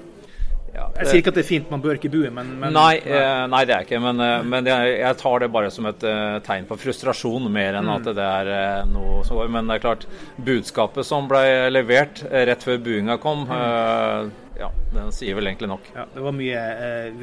Ja, 0.77 0.87
Jeg 0.99 1.07
sier 1.09 1.23
ikke 1.23 1.33
at 1.33 1.39
det 1.39 1.45
er 1.45 1.49
fint, 1.49 1.71
man 1.73 1.81
bør 1.81 1.97
ikke 1.97 2.11
bue, 2.13 2.29
men, 2.35 2.51
men 2.61 2.75
Nei, 2.77 2.99
eh, 3.01 3.45
nei, 3.49 3.63
det 3.69 3.73
er 3.73 3.87
ikke, 3.87 4.01
men, 4.03 4.19
eh, 4.21 4.43
men 4.45 4.67
jeg, 4.69 4.91
jeg 5.01 5.17
tar 5.23 5.41
det 5.41 5.49
bare 5.55 5.71
som 5.73 5.89
et 5.89 6.05
eh, 6.05 6.37
tegn 6.45 6.67
på 6.69 6.77
frustrasjon, 6.83 7.47
mer 7.53 7.79
enn 7.81 7.89
at 7.95 8.11
det 8.11 8.27
er 8.27 8.51
eh, 8.53 8.83
noe 8.91 9.23
som 9.25 9.41
går. 9.41 9.49
Men 9.55 9.71
det 9.71 9.79
er 9.79 9.85
klart, 9.87 10.05
budskapet 10.37 11.09
som 11.09 11.31
ble 11.31 11.71
levert 11.73 12.21
eh, 12.29 12.45
rett 12.51 12.67
før 12.67 12.83
buinga 12.85 13.17
kom, 13.23 13.47
eh, 13.57 14.29
ja, 14.61 14.69
den 14.93 15.09
sier 15.17 15.39
vel 15.39 15.49
egentlig 15.49 15.71
nok. 15.73 15.89
Ja, 15.97 16.05
det 16.13 16.27
var 16.29 16.37
mye 16.37 16.61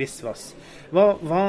visvas. 0.02 0.48
Hva, 0.94 1.12
hva 1.22 1.46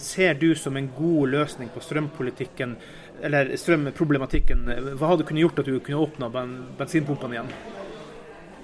ser 0.00 0.40
du 0.40 0.50
som 0.56 0.76
en 0.80 0.88
god 0.96 1.28
løsning 1.36 1.68
på 1.72 1.84
strømpolitikken, 1.84 2.76
eller 3.22 3.54
strømproblematikken? 3.60 4.66
Hva 4.98 5.12
hadde 5.12 5.26
kunne 5.28 5.42
gjort 5.44 5.60
at 5.62 5.70
du 5.70 5.78
kunne 5.78 6.02
åpna 6.02 6.30
bensinpumpene 6.78 7.38
igjen? 7.38 7.52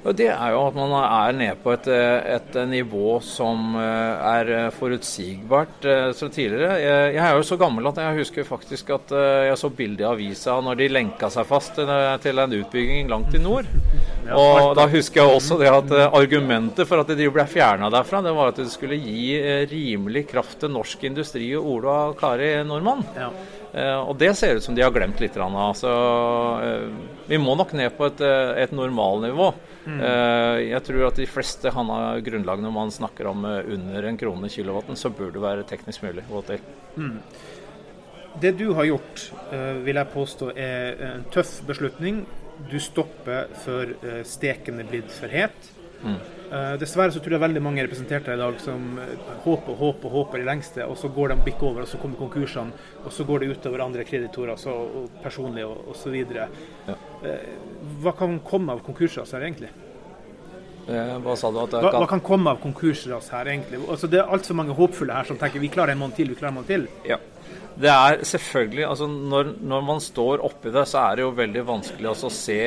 Det 0.00 0.30
er 0.32 0.54
jo 0.54 0.62
at 0.64 0.76
man 0.78 0.94
er 0.96 1.34
nede 1.36 1.56
på 1.60 1.74
et, 1.74 1.86
eh, 1.92 2.36
et 2.36 2.54
nivå 2.70 3.18
som 3.20 3.74
eh, 3.76 4.30
er 4.30 4.70
forutsigbart. 4.72 5.84
som 6.16 6.30
tidligere, 6.32 6.78
jeg, 6.80 7.14
jeg 7.14 7.24
er 7.26 7.36
jo 7.36 7.44
så 7.44 7.58
gammel 7.60 7.86
at 7.90 8.00
jeg 8.00 8.16
husker 8.22 8.48
faktisk 8.48 8.90
at 8.96 9.12
eh, 9.12 9.50
jeg 9.50 9.58
så 9.60 9.68
bilde 9.68 10.02
i 10.02 10.08
avisa 10.08 10.56
når 10.64 10.80
de 10.80 10.88
lenka 10.88 11.28
seg 11.30 11.44
fast 11.46 11.76
til 11.76 11.90
til 12.22 12.38
en 12.38 12.56
utbygging 12.62 13.12
langt 13.12 13.34
i 13.36 13.42
nord. 13.42 13.68
Og 14.40 14.74
da 14.78 14.86
husker 14.88 15.20
jeg 15.20 15.36
også 15.36 15.60
det 15.60 15.68
at 15.68 15.92
eh, 15.92 16.16
argumentet 16.16 16.88
for 16.88 17.04
at 17.04 17.12
de 17.16 17.30
ble 17.32 17.44
fjerna 17.50 17.92
derfra, 17.92 18.22
det 18.24 18.34
var 18.36 18.54
at 18.54 18.60
det 18.62 18.70
skulle 18.72 18.98
gi 19.00 19.34
eh, 19.36 19.64
rimelig 19.70 20.26
kraft 20.32 20.62
til 20.62 20.72
norsk 20.72 21.04
industri 21.10 21.52
og 21.58 21.74
Ola 21.76 21.96
Kari 22.18 22.54
Nordmann. 22.64 23.04
Ja. 23.16 23.32
Uh, 23.70 24.10
og 24.10 24.16
det 24.18 24.32
ser 24.34 24.58
ut 24.58 24.64
som 24.64 24.74
de 24.74 24.82
har 24.82 24.90
glemt 24.90 25.20
litt. 25.22 25.36
Rann, 25.38 25.54
Altså, 25.54 25.90
uh, 26.58 27.28
vi 27.30 27.38
må 27.38 27.54
nok 27.54 27.74
ned 27.78 27.94
på 27.94 28.08
et, 28.08 28.22
eh, 28.26 28.64
et 28.64 28.72
normalnivå. 28.74 29.52
Eh, 29.88 30.58
jeg 30.68 30.82
tror 30.84 31.06
at 31.08 31.20
de 31.20 31.28
fleste 31.28 31.72
han 31.72 31.88
har 31.92 32.20
grunnlag 32.24 32.60
når 32.60 32.74
man 32.74 32.92
snakker 32.92 33.30
om 33.30 33.46
eh, 33.48 33.72
under 33.76 34.10
en 34.10 34.20
krone 34.20 34.50
kilowatten, 34.52 34.98
så 34.98 35.12
burde 35.12 35.38
det 35.38 35.44
være 35.46 35.68
teknisk 35.68 36.04
mulig 36.04 36.26
å 36.26 36.34
få 36.34 36.44
til. 36.50 36.66
Det 38.40 38.52
du 38.60 38.68
har 38.76 38.86
gjort, 38.86 39.24
eh, 39.50 39.80
vil 39.86 40.00
jeg 40.00 40.12
påstå 40.12 40.52
er 40.54 41.00
en 41.14 41.24
tøff 41.32 41.60
beslutning. 41.68 42.24
Du 42.70 42.76
stopper 42.82 43.48
før 43.62 43.94
steken 44.28 44.82
er 44.82 44.88
blitt 44.90 45.08
for 45.14 45.32
het. 45.32 45.70
Mm. 46.00 46.18
Dessverre 46.80 47.12
så 47.14 47.20
tror 47.22 47.36
jeg 47.36 47.42
veldig 47.44 47.60
mange 47.62 47.82
representerte 47.84 48.34
i 48.34 48.40
dag 48.40 48.56
som 48.60 48.98
håper 49.44 49.70
og 49.72 49.78
håper 49.80 50.08
og 50.08 50.16
håper 50.16 50.42
i 50.42 50.46
lengste, 50.48 50.84
og 50.84 50.98
så 50.98 51.08
går 51.14 51.32
de 51.32 51.44
bikk 51.46 51.62
over, 51.62 51.84
og 51.84 51.88
så 51.88 52.00
kommer 52.02 52.20
konkursene, 52.20 52.74
og 53.04 53.14
så 53.14 53.24
går 53.28 53.44
det 53.44 53.52
utover 53.54 53.84
andre 53.84 54.04
kreditorer, 54.08 54.58
så, 54.60 54.74
og 54.74 55.22
personlig 55.22 55.64
og 55.64 55.92
osv. 55.94 56.18
Ja. 56.18 56.98
Hva 58.00 58.12
kan 58.16 58.38
komme 58.40 58.72
av 58.72 58.80
konkursras 58.86 59.32
her, 59.36 59.40
egentlig? 59.44 59.68
Eh, 60.88 61.16
hva 61.22 61.36
sa 61.36 61.50
du? 61.52 61.58
at 61.60 61.70
det 61.70 61.80
Hva, 61.82 61.90
kan- 61.92 62.00
hva 62.02 62.08
kan 62.08 62.20
komme 62.20 62.50
av 62.50 62.60
konkursras 62.62 63.28
her, 63.30 63.44
egentlig? 63.46 63.80
Altså, 63.88 64.08
det 64.10 64.20
er 64.20 64.30
altfor 64.32 64.54
mange 64.56 64.74
håpfulle 64.74 65.12
her 65.12 65.24
som 65.28 65.36
tenker 65.38 65.60
vi 65.60 65.68
klarer 65.68 65.92
en 65.92 65.98
måned 65.98 66.16
til, 66.16 66.28
vi 66.28 66.34
klarer 66.34 66.48
en 66.54 66.54
måned 66.62 66.66
til. 66.66 66.88
Ja. 67.04 67.18
Det 67.80 67.90
er 67.90 68.24
selvfølgelig 68.28 68.86
altså 68.88 69.08
når, 69.10 69.54
når, 69.60 69.84
man 69.86 70.02
står 70.04 70.44
oppi 70.44 70.72
det, 70.74 70.86
så 70.88 71.04
er 71.06 71.18
det 71.18 71.26
jo 71.26 71.34
veldig 71.36 71.66
vanskelig 71.68 72.10
altså, 72.12 72.28
å 72.28 72.34
se 72.34 72.60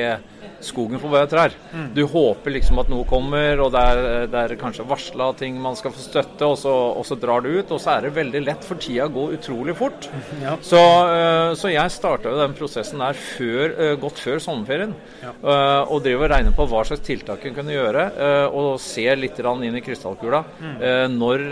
skogen 0.64 1.00
for 1.00 1.12
bare 1.12 1.28
trær. 1.30 1.54
Mm. 1.74 1.88
Du 1.96 2.02
håper 2.08 2.54
liksom 2.54 2.80
at 2.82 2.90
noe 2.92 3.06
kommer, 3.08 3.60
og 3.62 3.72
det 3.74 3.82
er, 3.82 4.26
det 4.32 4.40
er 4.40 4.56
kanskje 4.60 4.86
varsla 4.88 5.30
ting 5.38 5.58
man 5.60 5.76
skal 5.78 5.92
få 5.94 6.02
støtte, 6.02 6.46
og 6.46 6.56
så, 6.60 6.72
og 6.94 7.04
så, 7.06 7.18
drar 7.20 7.44
det 7.44 7.54
ut. 7.54 7.74
Og 7.74 7.82
så 7.82 7.94
er 7.94 8.06
det 8.06 8.14
veldig 8.16 8.42
lett, 8.46 8.66
for 8.66 8.80
tida 8.80 9.08
går 9.12 9.38
utrolig 9.38 9.76
fort. 9.78 10.10
Ja. 10.44 10.56
Så, 10.66 10.76
uh, 10.76 11.54
så, 11.56 11.70
jeg 11.70 11.92
starta 11.94 12.28
jo 12.28 12.36
den 12.36 12.52
prosessen 12.58 13.00
der 13.00 13.16
før, 13.16 13.70
uh, 13.78 13.92
godt 14.02 14.18
før 14.20 14.40
sommerferien. 14.42 14.90
Ja. 15.22 15.30
Uh, 15.40 15.92
og 15.94 16.02
driver 16.04 16.26
og 16.26 16.32
regner 16.34 16.56
på 16.56 16.66
hva 16.68 16.82
slags 16.84 17.04
tiltak 17.06 17.46
en 17.46 17.54
kunne 17.56 17.72
gjøre, 17.72 18.02
og 18.54 18.74
ser 18.82 19.16
litt 19.20 19.38
inn 19.38 19.78
i 19.78 19.82
krystallkula. 19.84 20.42
Mm. 20.58 21.14
når 21.14 21.42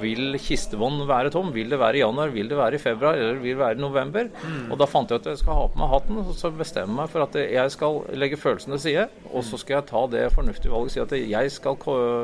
vil 0.00 0.36
Kistevån 0.42 1.02
være 1.08 1.32
tom? 1.32 1.52
Vil 1.54 1.70
det 1.72 1.78
være 1.80 2.00
i 2.00 2.02
januar? 2.02 2.32
Vil 2.34 2.50
det 2.50 2.58
være 2.58 2.78
i 2.78 2.82
februar? 2.82 3.11
Eller 3.16 3.40
vil 3.42 3.58
være 3.60 3.78
i 3.78 3.82
november? 3.82 4.30
Mm. 4.42 4.70
Og 4.72 4.80
da 4.80 4.88
fant 4.90 5.10
jeg 5.10 5.20
ut 5.20 5.26
at 5.26 5.32
jeg 5.34 5.42
skal 5.42 5.58
ha 5.58 5.66
på 5.72 5.80
meg 5.82 5.92
hatten, 5.92 6.20
og 6.22 6.32
så 6.38 6.52
bestemmer 6.54 6.92
jeg 6.92 6.98
meg 7.00 7.12
for 7.12 7.26
at 7.26 7.38
jeg 7.42 7.74
skal 7.74 8.00
legge 8.18 8.40
følelsene 8.40 8.78
til 8.78 8.84
side. 8.86 9.06
Og 9.32 9.46
så 9.48 9.60
skal 9.60 9.78
jeg 9.78 9.88
ta 9.90 10.04
det 10.12 10.24
fornuftige 10.34 10.72
valget, 10.72 10.92
og 10.92 10.94
si 10.94 11.02
at 11.02 11.30
jeg 11.32 11.52
skal 11.54 11.78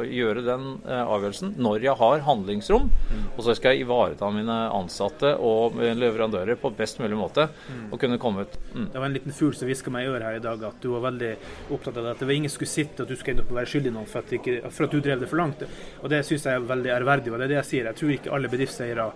gjøre 0.08 0.44
den 0.46 0.66
avgjørelsen 0.84 1.54
når 1.58 1.86
jeg 1.88 1.96
har 2.02 2.24
handlingsrom. 2.26 2.88
Mm. 2.88 3.24
Og 3.36 3.42
så 3.46 3.56
skal 3.58 3.74
jeg 3.76 3.86
ivareta 3.86 4.30
mine 4.34 4.58
ansatte 4.74 5.34
og 5.38 5.78
leverandører 5.78 6.58
på 6.60 6.72
best 6.76 7.00
mulig 7.02 7.18
måte. 7.18 7.48
Mm. 7.68 7.86
Og 7.92 8.00
kunne 8.02 8.20
komme 8.22 8.44
ut. 8.46 8.58
Mm. 8.74 8.88
Det 8.92 9.00
var 9.00 9.08
en 9.08 9.16
liten 9.16 9.36
fugl 9.36 9.54
som 9.56 9.68
hviska 9.70 9.92
meg 9.94 10.06
i 10.06 10.12
øret 10.12 10.26
her 10.28 10.38
i 10.40 10.44
dag 10.44 10.62
at 10.68 10.82
du 10.82 10.90
var 10.94 11.06
veldig 11.08 11.32
opptatt 11.74 11.96
av 11.96 12.02
det. 12.02 12.14
At 12.16 12.22
det 12.22 12.28
var 12.30 12.38
ingen 12.38 12.52
skulle 12.52 12.72
sitte 12.72 13.04
at 13.04 13.10
du 13.10 13.16
skulle 13.16 13.36
ende 13.36 13.46
opp 13.46 13.54
være 13.56 13.72
skyldig 13.72 13.94
noen 13.94 14.08
for 14.10 14.22
at, 14.22 14.36
ikke, 14.38 14.60
for 14.68 14.88
at 14.88 14.94
du 14.94 15.00
drev 15.04 15.22
det 15.22 15.30
for 15.30 15.40
langt. 15.40 15.64
Og 16.02 16.12
det 16.12 16.24
syns 16.26 16.46
jeg 16.48 16.58
er 16.58 16.70
veldig 16.72 16.94
ærverdig. 16.98 17.32
Og 17.32 17.40
det 17.40 17.48
er 17.48 17.54
det 17.54 17.60
jeg 17.62 17.70
sier. 17.72 17.90
Jeg 17.90 18.00
tror 18.00 18.14
ikke 18.14 18.34
alle 18.36 18.52
bedriftseiere 18.52 19.08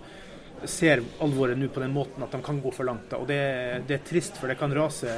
ser 0.69 1.03
alvoret 1.23 1.59
nå 1.59 1.67
på 1.73 1.83
den 1.83 1.93
måten 1.93 2.23
at 2.25 2.33
de 2.33 2.39
kan 2.43 2.61
gå 2.63 2.71
for 2.73 2.87
langt. 2.87 3.13
Og 3.17 3.27
det, 3.29 3.41
det 3.89 3.99
er 3.99 4.07
trist, 4.07 4.39
for 4.39 4.51
det 4.51 4.57
kan 4.59 4.73
rase 4.75 5.11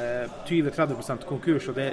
20-30% 0.47 1.27
konkurs, 1.29 1.69
og 1.71 1.79
det, 1.79 1.91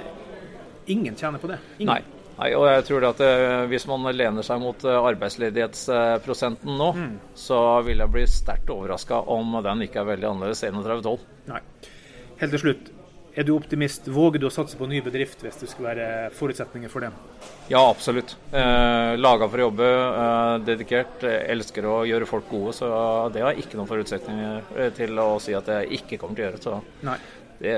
ingen 0.91 1.15
tjener 1.15 1.41
på 1.41 1.51
det. 1.51 1.61
Ingen. 1.77 1.93
Nei. 1.93 2.21
Nei, 2.33 2.49
og 2.57 2.63
jeg 2.65 2.85
tror 2.87 3.03
at 3.11 3.19
uh, 3.21 3.63
Hvis 3.69 3.83
man 3.85 4.07
lener 4.09 4.41
seg 4.45 4.57
mot 4.57 4.85
uh, 4.87 5.03
arbeidsledighetsprosenten 5.05 6.79
nå, 6.79 6.87
mm. 6.97 7.11
så 7.37 7.59
vil 7.85 8.01
jeg 8.01 8.13
bli 8.15 8.23
sterkt 8.29 8.73
overraska 8.73 9.21
om 9.29 9.59
den 9.61 9.85
ikke 9.85 10.01
er 10.01 10.09
veldig 10.15 10.31
annerledes 10.31 10.63
31-12. 10.65 11.27
Nei. 11.51 11.61
Helt 12.41 12.55
til 12.55 12.63
slutt, 12.63 12.89
er 13.35 13.45
du 13.47 13.53
optimist? 13.55 14.07
Våger 14.07 14.41
du 14.41 14.47
å 14.47 14.53
satse 14.53 14.77
på 14.77 14.87
ny 14.89 14.99
bedrift 15.01 15.41
hvis 15.43 15.57
det 15.61 15.69
skulle 15.71 15.93
være 15.93 16.29
forutsetninger 16.37 16.91
for 16.91 17.05
det? 17.05 17.09
Ja, 17.71 17.81
absolutt. 17.81 18.35
Eh, 18.53 19.13
laga 19.17 19.49
for 19.49 19.61
å 19.61 19.67
jobbe, 19.67 19.89
eh, 19.89 20.55
dedikert, 20.67 21.23
eh, 21.23 21.49
elsker 21.53 21.87
å 21.89 21.97
gjøre 22.07 22.29
folk 22.29 22.49
gode. 22.51 22.75
Så 22.77 22.87
det 23.33 23.41
har 23.41 23.53
jeg 23.53 23.65
ikke 23.65 23.79
noen 23.79 23.89
forutsetninger 23.89 24.77
eh, 24.77 24.89
til 24.97 25.17
å 25.17 25.41
si 25.41 25.55
at 25.57 25.65
jeg 25.65 25.99
ikke 25.99 26.21
kommer 26.21 26.37
til 26.37 26.45
å 26.45 26.49
gjøre. 26.51 26.61
Så 26.61 26.77
Nei. 27.09 27.17
det, 27.59 27.75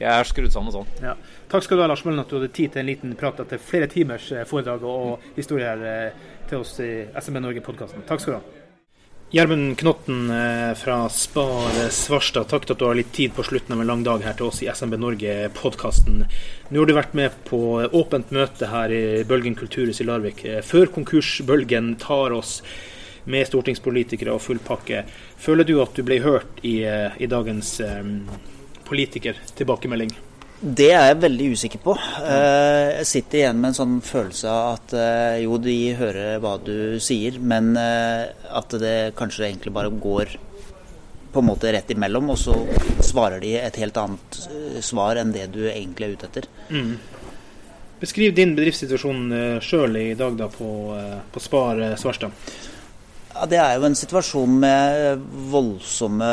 jeg 0.00 0.10
er 0.10 0.28
skrudd 0.28 0.52
sammen 0.52 0.74
sånn. 0.74 0.94
Ja. 1.00 1.16
Takk 1.48 1.64
skal 1.64 1.80
du 1.80 1.86
ha, 1.86 1.90
Lars 1.90 2.04
Møllen, 2.04 2.20
at 2.20 2.28
du 2.28 2.36
hadde 2.36 2.52
tid 2.52 2.74
til 2.74 2.84
en 2.84 2.90
liten 2.92 3.16
prat 3.16 3.40
etter 3.40 3.62
flere 3.62 3.88
timers 3.88 4.30
eh, 4.32 4.44
foredrag 4.44 4.84
og 4.84 5.32
historier 5.36 6.12
til 6.50 6.60
oss 6.60 6.76
i 6.84 7.06
SMB 7.16 7.46
Norge-podkasten. 7.46 8.04
Takk 8.08 8.20
skal 8.20 8.36
du 8.36 8.42
ha. 8.42 8.59
Gjermund 9.32 9.78
Knotten 9.78 10.30
eh, 10.30 10.74
fra 10.74 11.08
Spar 11.08 11.90
Svarstad, 11.90 12.48
takk 12.50 12.64
til 12.66 12.74
at 12.74 12.80
du 12.80 12.86
har 12.88 12.96
litt 12.98 13.12
tid 13.14 13.30
på 13.30 13.44
slutten 13.46 13.76
av 13.76 13.82
en 13.84 13.86
lang 13.86 14.00
dag 14.02 14.24
her 14.26 14.34
til 14.34 14.48
oss 14.48 14.58
i 14.64 14.66
SMB 14.66 14.96
Norge-podkasten. 14.98 16.24
Nå 16.74 16.80
har 16.82 16.90
du 16.90 16.92
vært 16.96 17.14
med 17.14 17.36
på 17.46 17.60
åpent 17.86 18.32
møte 18.34 18.66
her 18.72 18.90
i 18.90 19.22
Bølgen 19.22 19.54
kulturhus 19.54 20.02
i 20.02 20.06
Larvik. 20.08 20.42
Eh, 20.42 20.58
før 20.66 20.90
konkursbølgen 20.96 21.92
tar 22.02 22.34
oss 22.34 22.56
med 23.30 23.46
stortingspolitikere 23.46 24.34
og 24.34 24.42
full 24.42 24.58
pakke, 24.66 25.04
føler 25.38 25.68
du 25.68 25.76
at 25.78 25.94
du 25.94 26.02
ble 26.10 26.18
hørt 26.26 26.58
i, 26.66 26.80
eh, 26.82 27.14
i 27.22 27.30
dagens 27.30 27.76
um, 27.86 28.26
politikertilbakemelding? 28.90 30.10
Det 30.60 30.90
er 30.92 31.06
jeg 31.08 31.20
veldig 31.22 31.46
usikker 31.56 31.80
på. 31.80 31.94
Eh, 32.20 32.98
jeg 32.98 33.08
sitter 33.08 33.38
igjen 33.38 33.60
med 33.62 33.70
en 33.70 33.76
sånn 33.78 33.94
følelse 34.04 34.50
av 34.52 34.66
at 34.74 34.92
eh, 34.92 35.36
jo, 35.46 35.56
de 35.56 35.76
hører 35.96 36.36
hva 36.42 36.58
du 36.60 37.00
sier, 37.00 37.38
men 37.40 37.72
eh, 37.80 38.28
at 38.28 38.76
det 38.82 39.14
kanskje 39.16 39.46
egentlig 39.48 39.72
bare 39.72 39.92
går 39.94 40.34
på 41.32 41.40
en 41.40 41.48
måte 41.48 41.72
rett 41.72 41.94
imellom, 41.94 42.28
og 42.34 42.38
så 42.42 42.58
svarer 43.06 43.40
de 43.40 43.54
et 43.56 43.78
helt 43.80 43.96
annet 44.02 44.40
svar 44.84 45.16
enn 45.16 45.32
det 45.32 45.46
du 45.54 45.62
egentlig 45.70 46.10
er 46.10 46.18
ute 46.18 46.28
etter. 46.28 46.48
Mm. 46.68 46.92
Beskriv 48.02 48.34
din 48.36 48.52
bedriftssituasjon 48.58 49.60
sjøl 49.64 49.96
i 49.96 50.08
dag 50.18 50.36
da 50.36 50.50
på, 50.52 50.70
på 51.32 51.42
Spar 51.44 51.80
Svarstad. 52.00 52.36
Ja, 53.34 53.46
Det 53.46 53.60
er 53.62 53.78
jo 53.78 53.86
en 53.86 53.96
situasjon 53.98 54.58
med 54.62 55.22
voldsomme 55.52 56.30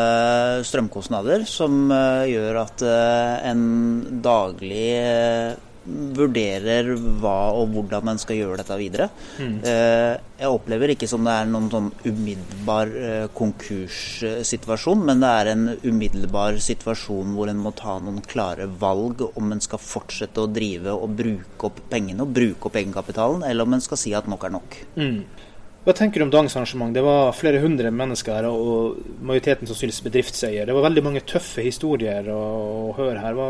strømkostnader 0.66 1.46
som 1.50 1.88
uh, 1.94 2.26
gjør 2.28 2.64
at 2.64 2.84
uh, 2.86 3.38
en 3.46 3.64
daglig 4.24 4.90
uh, 5.06 5.64
vurderer 5.88 6.90
hva 7.22 7.54
og 7.56 7.72
hvordan 7.76 8.12
en 8.12 8.20
skal 8.20 8.42
gjøre 8.42 8.58
dette 8.60 8.76
videre. 8.76 9.06
Mm. 9.40 9.62
jeg 9.64 10.50
opplever 10.52 10.92
ikke 10.92 11.08
som 11.08 11.24
det 11.24 11.32
er 11.32 11.48
noen 11.48 11.70
sånn 11.72 11.88
umiddelbar 12.04 12.92
konkurssituasjon, 13.38 15.06
men 15.08 15.24
det 15.24 15.30
er 15.32 15.52
en 15.54 15.64
umiddelbar 15.86 16.60
situasjon 16.60 17.32
hvor 17.38 17.48
en 17.48 17.64
må 17.64 17.72
ta 17.72 17.96
noen 18.04 18.20
klare 18.20 18.68
valg 18.68 19.24
om 19.30 19.56
en 19.56 19.64
skal 19.64 19.80
fortsette 19.80 20.44
å 20.44 20.52
drive 20.52 20.92
og 20.92 21.16
bruke 21.24 21.72
opp 21.72 21.80
pengene 21.88 22.28
og 22.28 22.36
bruke 22.36 22.68
opp 22.68 22.82
egenkapitalen, 22.84 23.48
eller 23.48 23.64
om 23.64 23.80
en 23.80 23.88
skal 23.88 24.04
si 24.04 24.12
at 24.12 24.28
nok 24.28 24.44
er 24.44 24.58
nok. 24.60 24.82
Mm. 25.00 25.22
Hva 25.88 25.94
tenker 25.96 26.20
du 26.20 26.26
om 26.26 26.32
dagens 26.34 26.52
arrangement? 26.60 26.92
Det 26.92 27.00
var 27.00 27.30
flere 27.32 27.62
hundre 27.64 27.88
mennesker 27.96 28.36
her, 28.36 28.46
og 28.52 28.98
majoriteten 29.24 29.70
sannsynligvis 29.70 30.04
bedriftseier. 30.04 30.68
Det 30.68 30.76
var 30.76 30.84
veldig 30.84 31.04
mange 31.06 31.22
tøffe 31.24 31.64
historier 31.64 32.28
å, 32.28 32.42
å 32.90 32.96
høre 32.98 33.22
her. 33.24 33.38
Hva, 33.38 33.48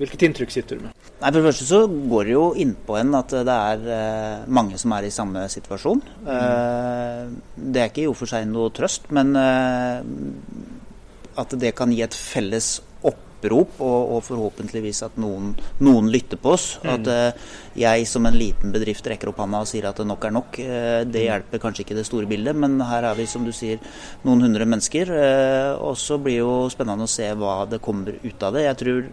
hvilket 0.00 0.24
inntrykk 0.26 0.50
sitter 0.50 0.80
du 0.80 0.88
med? 0.88 0.96
Nei, 1.20 1.28
For 1.28 1.38
det 1.38 1.44
første 1.46 1.68
så 1.68 1.80
går 1.86 2.26
det 2.26 2.34
jo 2.34 2.42
innpå 2.64 2.98
en 2.98 3.14
at 3.14 3.36
det 3.46 3.54
er 3.54 3.86
eh, 3.94 4.50
mange 4.50 4.82
som 4.82 4.96
er 4.96 5.06
i 5.06 5.14
samme 5.14 5.46
situasjon. 5.54 6.02
Mm. 6.24 6.32
Eh, 6.34 7.22
det 7.70 7.84
er 7.84 7.92
ikke 7.92 8.02
i 8.02 8.10
og 8.10 8.18
for 8.18 8.32
seg 8.32 8.50
noe 8.50 8.74
trøst, 8.74 9.06
men 9.14 9.30
eh, 9.38 10.02
at 11.38 11.54
det 11.54 11.70
kan 11.78 11.94
gi 11.94 12.02
et 12.02 12.18
felles 12.18 12.80
opprop, 13.42 13.80
og, 13.80 14.12
og 14.16 14.22
forhåpentligvis 14.26 15.02
at 15.06 15.18
noen, 15.20 15.52
noen, 15.82 16.10
lytter 16.12 16.38
på 16.40 16.54
oss. 16.54 16.78
Mm. 16.82 16.90
At 16.94 17.10
uh, 17.10 17.48
jeg 17.78 18.06
som 18.06 18.26
en 18.26 18.36
liten 18.38 18.72
bedrift 18.74 19.06
rekker 19.06 19.32
opp 19.32 19.42
handa 19.42 19.62
og 19.62 19.70
sier 19.70 19.88
at 19.88 19.98
nok 20.06 20.24
er 20.28 20.36
nok. 20.36 20.58
Uh, 20.58 21.02
det 21.06 21.24
mm. 21.24 21.26
hjelper 21.26 21.62
kanskje 21.62 21.86
ikke 21.86 21.98
det 21.98 22.06
store 22.08 22.30
bildet, 22.30 22.56
men 22.56 22.80
her 22.86 23.08
er 23.08 23.18
vi 23.18 23.26
som 23.26 23.44
du 23.46 23.52
sier 23.52 23.82
noen 24.26 24.46
hundre 24.46 24.68
mennesker. 24.68 25.10
Uh, 25.12 25.82
og 25.82 25.98
så 25.98 26.18
blir 26.18 26.40
det 26.40 26.44
jo 26.44 26.70
spennende 26.72 27.08
å 27.08 27.10
se 27.10 27.28
hva 27.36 27.62
det 27.68 27.82
kommer 27.82 28.16
ut 28.22 28.46
av 28.46 28.56
det. 28.56 28.66
Jeg 28.68 28.80
tror 28.82 29.12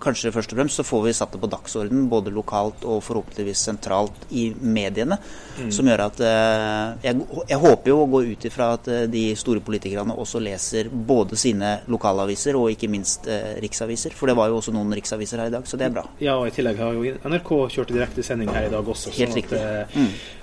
kanskje 0.00 0.32
først 0.34 0.52
og 0.54 0.58
fremst 0.60 0.80
så 0.80 0.84
får 0.86 1.02
vi 1.04 1.12
satt 1.16 1.34
det 1.34 1.40
på 1.42 1.50
dagsorden 1.50 2.06
både 2.10 2.32
lokalt 2.34 2.84
og 2.88 3.02
forhåpentligvis 3.04 3.64
sentralt 3.68 4.26
i 4.30 4.48
mediene. 4.60 5.18
Mm. 5.60 5.70
Som 5.74 5.90
gjør 5.90 6.04
at 6.06 6.22
eh, 6.24 7.06
jeg, 7.06 7.20
jeg, 7.50 7.58
håper 7.60 7.92
jo 7.92 7.98
å 8.02 8.08
gå 8.10 8.22
ut 8.32 8.46
ifra 8.48 8.70
at 8.78 8.88
eh, 8.90 9.06
de 9.12 9.24
store 9.38 9.62
politikerne 9.64 10.16
også 10.16 10.40
leser 10.42 10.90
både 10.90 11.38
sine 11.40 11.76
lokalaviser 11.92 12.58
og 12.58 12.72
ikke 12.74 12.90
minst 12.92 13.28
eh, 13.30 13.56
riksaviser. 13.62 14.16
For 14.16 14.30
det 14.30 14.36
var 14.40 14.50
jo 14.50 14.60
også 14.60 14.74
noen 14.74 14.96
riksaviser 14.96 15.44
her 15.44 15.52
i 15.52 15.56
dag, 15.58 15.68
så 15.68 15.80
det 15.80 15.90
er 15.90 15.96
bra. 16.00 16.06
Ja, 16.22 16.38
og 16.40 16.48
i 16.48 16.54
tillegg 16.56 16.80
har 16.80 16.96
jo 16.96 17.16
NRK 17.30 17.54
kjørt 17.76 17.94
direktesending 17.94 18.52
her 18.54 18.70
i 18.70 18.72
dag 18.72 18.94
også. 18.94 19.12
Helt 19.16 19.34
sånn 19.34 19.42
riktig. 19.42 19.60
At, 19.60 19.96
mm. 19.96 20.40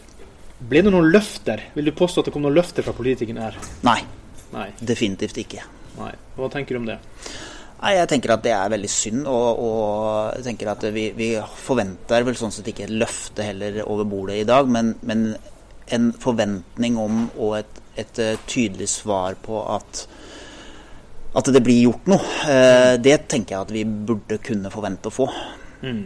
Ble 0.69 0.81
det 0.85 0.93
noen 0.93 1.11
løfter? 1.13 1.67
Vil 1.75 1.89
du 1.89 1.93
påstå 1.97 2.23
at 2.23 2.29
det 2.29 2.33
kom 2.33 2.45
noen 2.45 2.57
løfter 2.57 2.85
fra 2.85 2.95
politikerne 2.97 3.49
her? 3.49 3.59
Nei. 3.85 3.99
Nei. 4.53 4.71
Definitivt 4.79 5.37
ikke. 5.43 5.65
Nei. 5.97 6.13
Hva 6.37 6.49
tenker 6.53 6.77
du 6.77 6.81
om 6.81 6.89
det? 6.89 6.97
Nei, 7.77 7.93
Jeg 7.93 8.09
tenker 8.09 8.33
at 8.33 8.45
det 8.45 8.53
er 8.55 8.71
veldig 8.73 8.89
synd. 8.91 9.27
Og, 9.29 9.59
og 9.63 10.37
jeg 10.37 10.47
tenker 10.49 10.71
at 10.73 10.87
vi, 10.93 11.09
vi, 11.17 11.33
forventer 11.61 12.25
vel 12.27 12.37
sånn 12.39 12.53
sett 12.55 12.71
ikke 12.71 12.87
et 12.87 12.95
løfte 12.95 13.45
heller 13.45 13.83
over 13.85 14.07
bordet 14.09 14.41
i 14.41 14.47
dag, 14.47 14.69
men, 14.71 14.95
men 15.07 15.29
en 15.93 16.09
forventning 16.19 16.97
om 16.99 17.27
og 17.35 17.59
et, 17.61 17.83
et, 17.95 18.19
eh, 18.19 18.39
tydelig 18.49 18.89
svar 18.91 19.37
på 19.39 19.61
at, 19.71 20.03
at 21.37 21.51
det 21.53 21.63
blir 21.63 21.85
gjort 21.85 22.09
noe. 22.11 22.33
Eh, 22.49 22.95
det 22.99 23.21
tenker 23.31 23.55
jeg 23.55 23.67
at 23.67 23.75
vi 23.75 23.85
burde 23.85 24.41
kunne 24.43 24.73
forvente 24.73 25.11
å 25.11 25.15
få. 25.15 25.29
Mm. 25.85 26.03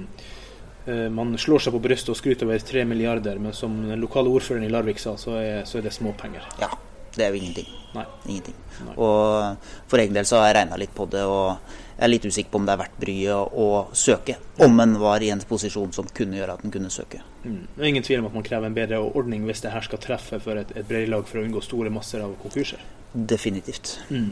Eh, 0.86 1.08
man 1.14 1.34
slår 1.40 1.66
seg 1.66 1.76
på 1.76 1.82
brystet 1.82 2.14
og 2.14 2.20
skryter 2.20 2.48
over 2.48 2.62
tre 2.66 2.86
milliarder, 2.86 3.42
men 3.42 3.56
som 3.58 3.74
den 3.88 4.02
lokale 4.02 4.30
ordføreren 4.30 4.68
i 4.68 4.72
Larvik 4.72 5.02
sa, 5.02 5.16
så 5.18 5.40
er, 5.40 5.66
så 5.70 5.80
er 5.80 5.88
det 5.88 5.96
småpenger. 5.98 6.46
Ja, 6.62 6.70
det 7.18 7.26
er 7.26 7.34
jo 7.34 7.42
ingenting. 7.42 7.70
Nei. 7.96 8.06
Ingenting. 8.26 8.58
Nei. 8.88 8.94
Og 8.96 9.72
for 9.92 10.02
egen 10.02 10.16
del 10.16 10.28
så 10.28 10.40
har 10.40 10.52
jeg 10.52 10.58
regna 10.62 10.80
litt 10.80 10.94
på 10.96 11.08
det, 11.12 11.24
og 11.28 11.58
jeg 11.98 12.06
er 12.08 12.12
litt 12.14 12.26
usikker 12.26 12.54
på 12.54 12.62
om 12.62 12.70
det 12.70 12.74
er 12.74 12.82
verdt 12.82 13.02
bryet 13.02 13.58
å 13.62 13.68
søke, 13.94 14.38
om 14.66 14.80
en 14.84 14.96
var 15.02 15.24
i 15.26 15.30
en 15.34 15.44
posisjon 15.48 15.92
som 15.96 16.08
kunne 16.16 16.40
gjøre 16.40 16.56
at 16.56 16.64
en 16.66 16.74
kunne 16.74 16.94
søke. 16.94 17.20
Mm. 17.44 17.66
Det 17.76 17.84
er 17.84 17.92
ingen 17.92 18.08
tvil 18.08 18.24
om 18.24 18.32
at 18.32 18.40
man 18.40 18.48
krever 18.48 18.70
en 18.72 18.78
bedre 18.78 19.04
ordning 19.04 19.46
hvis 19.50 19.64
det 19.66 19.74
her 19.76 19.86
skal 19.86 20.02
treffe 20.02 20.40
for 20.42 20.62
et, 20.62 20.74
et 20.78 20.88
breddelag 20.88 21.28
for 21.30 21.42
å 21.42 21.46
unngå 21.46 21.64
store 21.66 21.94
masser 21.94 22.24
av 22.24 22.34
konkurser. 22.42 22.82
Definitivt. 23.14 23.98
Mm. 24.10 24.32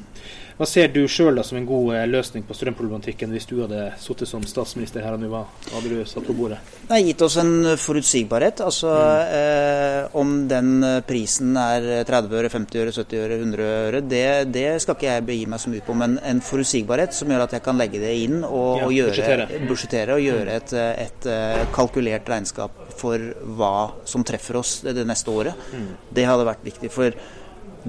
Hva 0.59 0.67
ser 0.67 0.89
du 0.91 1.05
sjøl 1.07 1.39
som 1.47 1.55
en 1.55 1.65
god 1.67 1.93
eh, 1.95 2.05
løsning 2.07 2.43
på 2.43 2.55
strømproblematikken 2.55 3.31
hvis 3.31 3.45
du 3.47 3.61
hadde 3.61 3.93
sittet 3.99 4.27
som 4.27 4.43
statsminister 4.43 5.05
her 5.05 5.15
og 5.15 5.21
nå? 5.21 5.29
Hva 5.31 5.45
hadde 5.71 5.91
du 5.91 6.01
satt 6.07 6.27
på 6.27 6.35
bordet? 6.35 6.57
Det 6.81 6.91
har 6.91 7.03
gitt 7.05 7.23
oss 7.23 7.37
en 7.39 7.53
forutsigbarhet. 7.79 8.59
Altså 8.65 8.91
mm. 8.91 9.31
eh, 9.37 10.17
om 10.19 10.33
den 10.51 10.83
prisen 11.07 11.55
er 11.59 12.03
30 12.07 12.35
øre, 12.41 12.51
50 12.51 12.83
øre, 12.83 12.95
70 12.95 13.23
øre, 13.23 13.39
100 13.39 13.69
øre, 13.85 14.03
det, 14.03 14.25
det, 14.51 14.67
skal 14.83 14.99
ikke 14.99 15.09
jeg 15.11 15.27
begi 15.31 15.47
meg 15.47 15.63
så 15.63 15.71
mye 15.71 15.87
på. 15.87 15.95
Men 16.03 16.19
en 16.27 16.43
forutsigbarhet 16.43 17.15
som 17.15 17.31
gjør 17.31 17.47
at 17.47 17.55
jeg 17.55 17.67
kan 17.67 17.79
legge 17.79 18.03
det 18.03 18.15
inn 18.25 18.39
og, 18.43 18.83
ja, 18.83 18.89
og 18.89 18.95
gjøre, 18.95 19.49
budsjettere 19.63 20.19
og 20.19 20.27
gjøre 20.27 20.59
et, 20.59 20.75
et, 20.75 21.03
et, 21.07 21.31
eh, 21.35 21.65
kalkulert 21.75 22.31
regnskap 22.35 22.87
for 22.99 23.31
hva 23.59 23.73
som 24.07 24.27
treffer 24.27 24.59
oss 24.59 24.81
det, 24.83 24.95
det 24.99 25.07
neste 25.07 25.31
året. 25.31 25.67
Mm. 25.71 25.91
Det 26.19 26.27
hadde 26.27 26.51
vært 26.51 26.67
viktig. 26.67 26.91
for 26.91 27.15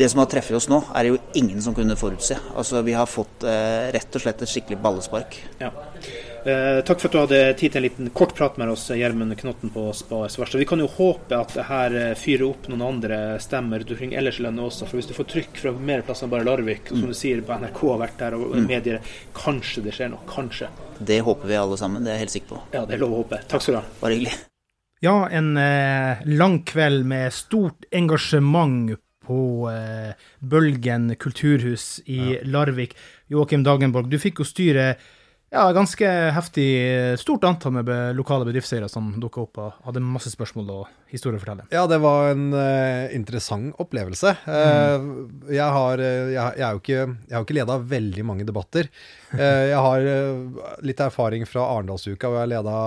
det 0.01 0.09
som 0.09 0.23
har 0.23 0.31
treffet 0.33 0.57
oss 0.57 0.71
nå, 0.73 0.81
er 0.97 1.05
det 1.05 1.13
jo 1.13 1.21
ingen 1.37 1.61
som 1.63 1.77
kunne 1.77 1.99
forutse. 1.99 2.39
Altså, 2.57 2.81
Vi 2.87 2.97
har 2.97 3.07
fått 3.07 3.45
eh, 3.45 3.91
rett 3.93 4.17
og 4.17 4.23
slett 4.25 4.43
et 4.43 4.49
skikkelig 4.49 4.81
ballespark. 4.81 5.37
Ja. 5.61 5.71
Eh, 6.45 6.79
takk 6.89 7.03
for 7.03 7.11
at 7.11 7.13
du 7.13 7.19
hadde 7.21 7.41
tid 7.61 7.75
til 7.75 7.81
en 7.83 7.85
liten 7.85 8.11
kort 8.17 8.33
prat 8.37 8.57
med 8.57 8.71
oss, 8.73 8.87
Gjermund 8.97 9.37
Knotten 9.37 9.73
på 9.75 9.91
Spa 9.93 10.23
Svarstad. 10.33 10.63
Vi 10.63 10.69
kan 10.71 10.81
jo 10.81 10.89
håpe 10.89 11.37
at 11.37 11.53
det 11.53 11.67
her 11.69 11.97
eh, 12.01 12.15
fyrer 12.17 12.47
opp 12.47 12.71
noen 12.73 12.87
andre 12.87 13.19
stemmer 13.45 13.83
rundt 13.83 13.93
omkring 13.93 14.15
ellers 14.17 14.41
i 14.41 14.47
landet 14.47 14.71
også. 14.71 14.89
For 14.89 14.97
hvis 14.97 15.11
du 15.11 15.17
får 15.19 15.29
trykk 15.35 15.61
fra 15.67 15.75
mer 15.77 16.05
plasser 16.07 16.25
enn 16.25 16.33
bare 16.33 16.49
Larvik, 16.49 16.89
og 16.89 16.95
som 16.95 17.11
mm. 17.11 17.13
du 17.13 17.19
sier 17.21 17.45
på 17.45 17.59
NRK 17.61 17.83
har 17.91 18.01
vært 18.07 18.23
der, 18.23 18.39
og 18.39 18.55
mm. 18.57 18.71
medier, 18.71 19.13
kanskje 19.37 19.85
det 19.85 19.97
skjer 19.99 20.15
noe. 20.15 20.25
Kanskje. 20.31 20.71
Det 20.97 21.21
håper 21.29 21.53
vi 21.53 21.61
alle 21.61 21.77
sammen, 21.81 22.07
det 22.07 22.15
er 22.15 22.19
jeg 22.19 22.25
helt 22.25 22.37
sikker 22.39 22.55
på. 22.55 22.63
Ja, 22.79 22.87
det 22.89 22.97
er 22.97 23.05
lov 23.05 23.19
å 23.19 23.21
håpe. 23.21 23.43
Takk 23.53 23.67
skal 23.67 23.77
du 23.77 23.83
ha. 23.83 23.85
Bare 24.01 24.17
hyggelig. 24.17 24.39
Ja, 25.05 25.19
en 25.29 25.53
eh, 25.61 26.25
lang 26.25 26.63
kveld 26.69 27.05
med 27.09 27.37
stort 27.37 27.85
engasjement 27.93 28.97
på 29.31 29.71
eh, 29.71 30.13
Bølgen 30.43 31.15
kulturhus 31.21 32.01
i. 32.11 32.41
Larvik. 32.51 32.97
Joakim 33.31 33.65
Dagenborg, 33.67 34.11
du 34.11 34.19
fikk 34.19 34.43
jo 34.43 34.49
styre 34.49 34.95
ja, 35.51 35.65
ganske 35.75 36.07
heftig 36.31 36.69
stort 37.19 37.45
antall 37.45 37.73
med 37.81 37.89
lokale 38.15 38.47
bedriftseiere 38.47 38.87
som 38.89 39.09
dukka 39.19 39.43
opp 39.43 39.59
og 39.59 39.81
hadde 39.89 40.03
masse 40.05 40.31
spørsmål 40.31 40.71
og 40.77 40.85
historier 41.11 41.41
å 41.41 41.43
fortelle. 41.43 41.67
Ja, 41.75 41.83
det 41.91 41.99
var 42.05 42.31
en 42.31 42.53
uh, 42.55 43.11
interessant 43.17 43.75
opplevelse. 43.83 44.37
Mm. 44.47 44.55
Uh, 44.55 45.51
jeg, 45.51 45.67
har, 45.75 46.05
uh, 46.05 46.31
jeg, 46.31 46.39
jeg, 46.39 46.65
er 46.69 46.77
jo 46.77 46.83
ikke, 46.85 47.01
jeg 47.03 47.35
har 47.35 47.49
ikke 47.49 47.59
leda 47.59 47.79
veldig 47.97 48.27
mange 48.31 48.47
debatter. 48.47 48.93
jeg 49.31 49.79
har 49.79 50.07
litt 50.83 51.01
erfaring 51.03 51.45
fra 51.47 51.67
Arendalsuka, 51.75 52.31
hvor 52.31 52.43
jeg 52.43 52.51
leda 52.51 52.79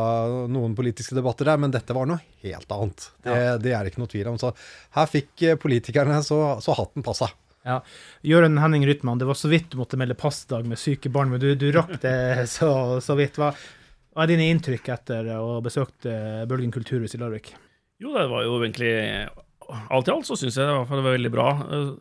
noen 0.51 0.73
politiske 0.75 1.15
debatter 1.15 1.47
der, 1.47 1.59
men 1.59 1.71
dette 1.71 1.95
var 1.95 2.07
noe 2.07 2.19
helt 2.43 2.71
annet. 2.75 3.11
Det, 3.23 3.37
ja. 3.37 3.53
det 3.59 3.75
er 3.75 3.83
det 3.83 3.93
ikke 3.93 4.03
noe 4.03 4.11
tvil 4.11 4.33
om. 4.33 4.39
Så 4.39 4.51
her 4.97 5.07
fikk 5.11 5.45
politikerne 5.63 6.19
så, 6.23 6.41
så 6.63 6.75
hatten 6.79 7.03
passa. 7.03 7.31
Ja. 7.63 7.79
Jørund 8.27 8.59
Henning 8.59 8.83
Rytman, 8.87 9.19
det 9.21 9.27
var 9.29 9.37
så 9.39 9.49
vidt 9.51 9.71
du 9.71 9.79
måtte 9.79 9.99
melde 9.99 10.17
passdag 10.19 10.67
med 10.67 10.79
syke 10.79 11.11
barn, 11.13 11.31
men 11.31 11.39
du, 11.39 11.53
du 11.55 11.69
rakk 11.75 11.95
det 12.03 12.15
så, 12.55 12.99
så 13.03 13.15
vidt. 13.19 13.39
Hva, 13.39 13.53
hva, 13.53 14.25
er 14.25 14.33
dine 14.33 14.49
inntrykk 14.51 14.91
etter 14.97 15.31
å 15.37 15.55
ha 15.55 15.63
besøkt 15.63 16.09
eh, 16.09 16.43
Bølgen 16.49 16.73
kulturhus 16.75 17.15
i 17.15 17.21
Larvik? 17.21 17.53
Jo, 18.03 18.11
det 18.15 18.27
var 18.31 18.45
jo 18.45 18.59
egentlig 18.59 18.93
Alt 19.63 20.09
i 20.09 20.11
alt 20.11 20.27
så 20.27 20.35
syns 20.35 20.57
jeg 20.59 20.67
det 20.67 20.73
var 20.91 21.05
veldig 21.05 21.31
bra. 21.31 21.47
Eh, 21.71 21.91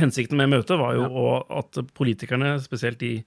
hensikten 0.00 0.40
med 0.40 0.54
møtet 0.54 0.80
var 0.80 0.96
jo 0.96 1.04
ja. 1.04 1.40
at 1.60 1.82
politikerne, 1.94 2.54
spesielt 2.64 3.02
de 3.02 3.18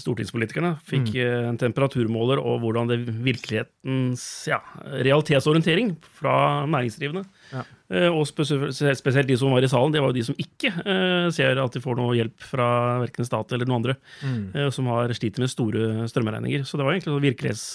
stortingspolitikerne 0.00 0.74
fikk 0.86 1.08
mm. 1.08 1.16
Eh, 1.22 1.46
en 1.50 1.58
temperaturmåler 1.60 2.40
og 2.42 2.60
hvordan 2.62 2.90
det 2.90 2.98
virkelighetens 3.24 4.24
ja, 4.50 4.60
realitetsorientering 4.84 5.94
fra 6.18 6.66
næringsdrivende. 6.68 7.24
Ja. 7.52 7.64
Eh, 7.88 8.08
og 8.10 8.26
spesielt 8.28 9.30
de 9.30 9.38
som 9.40 9.54
var 9.54 9.64
i 9.64 9.70
salen, 9.72 9.94
det 9.94 10.02
var 10.04 10.12
jo 10.12 10.18
de 10.18 10.26
som 10.28 10.40
ikke 10.42 10.72
eh, 10.82 11.28
ser 11.34 11.62
at 11.62 11.76
de 11.76 11.82
får 11.84 12.00
noe 12.00 12.16
hjelp 12.18 12.48
fra 12.52 12.68
verken 13.04 13.28
stat 13.28 13.56
eller 13.56 13.68
noen 13.68 13.80
andre, 13.80 13.96
mm. 14.20 14.72
som 14.74 14.90
har 14.92 15.14
sliter 15.16 15.44
med 15.44 15.52
store 15.52 16.10
strømregninger. 16.12 16.66
Så 16.66 16.76
det 16.76 16.86
var 16.86 16.96
egentlig 16.96 17.14
sånn 17.14 17.30
virkelighets... 17.30 17.68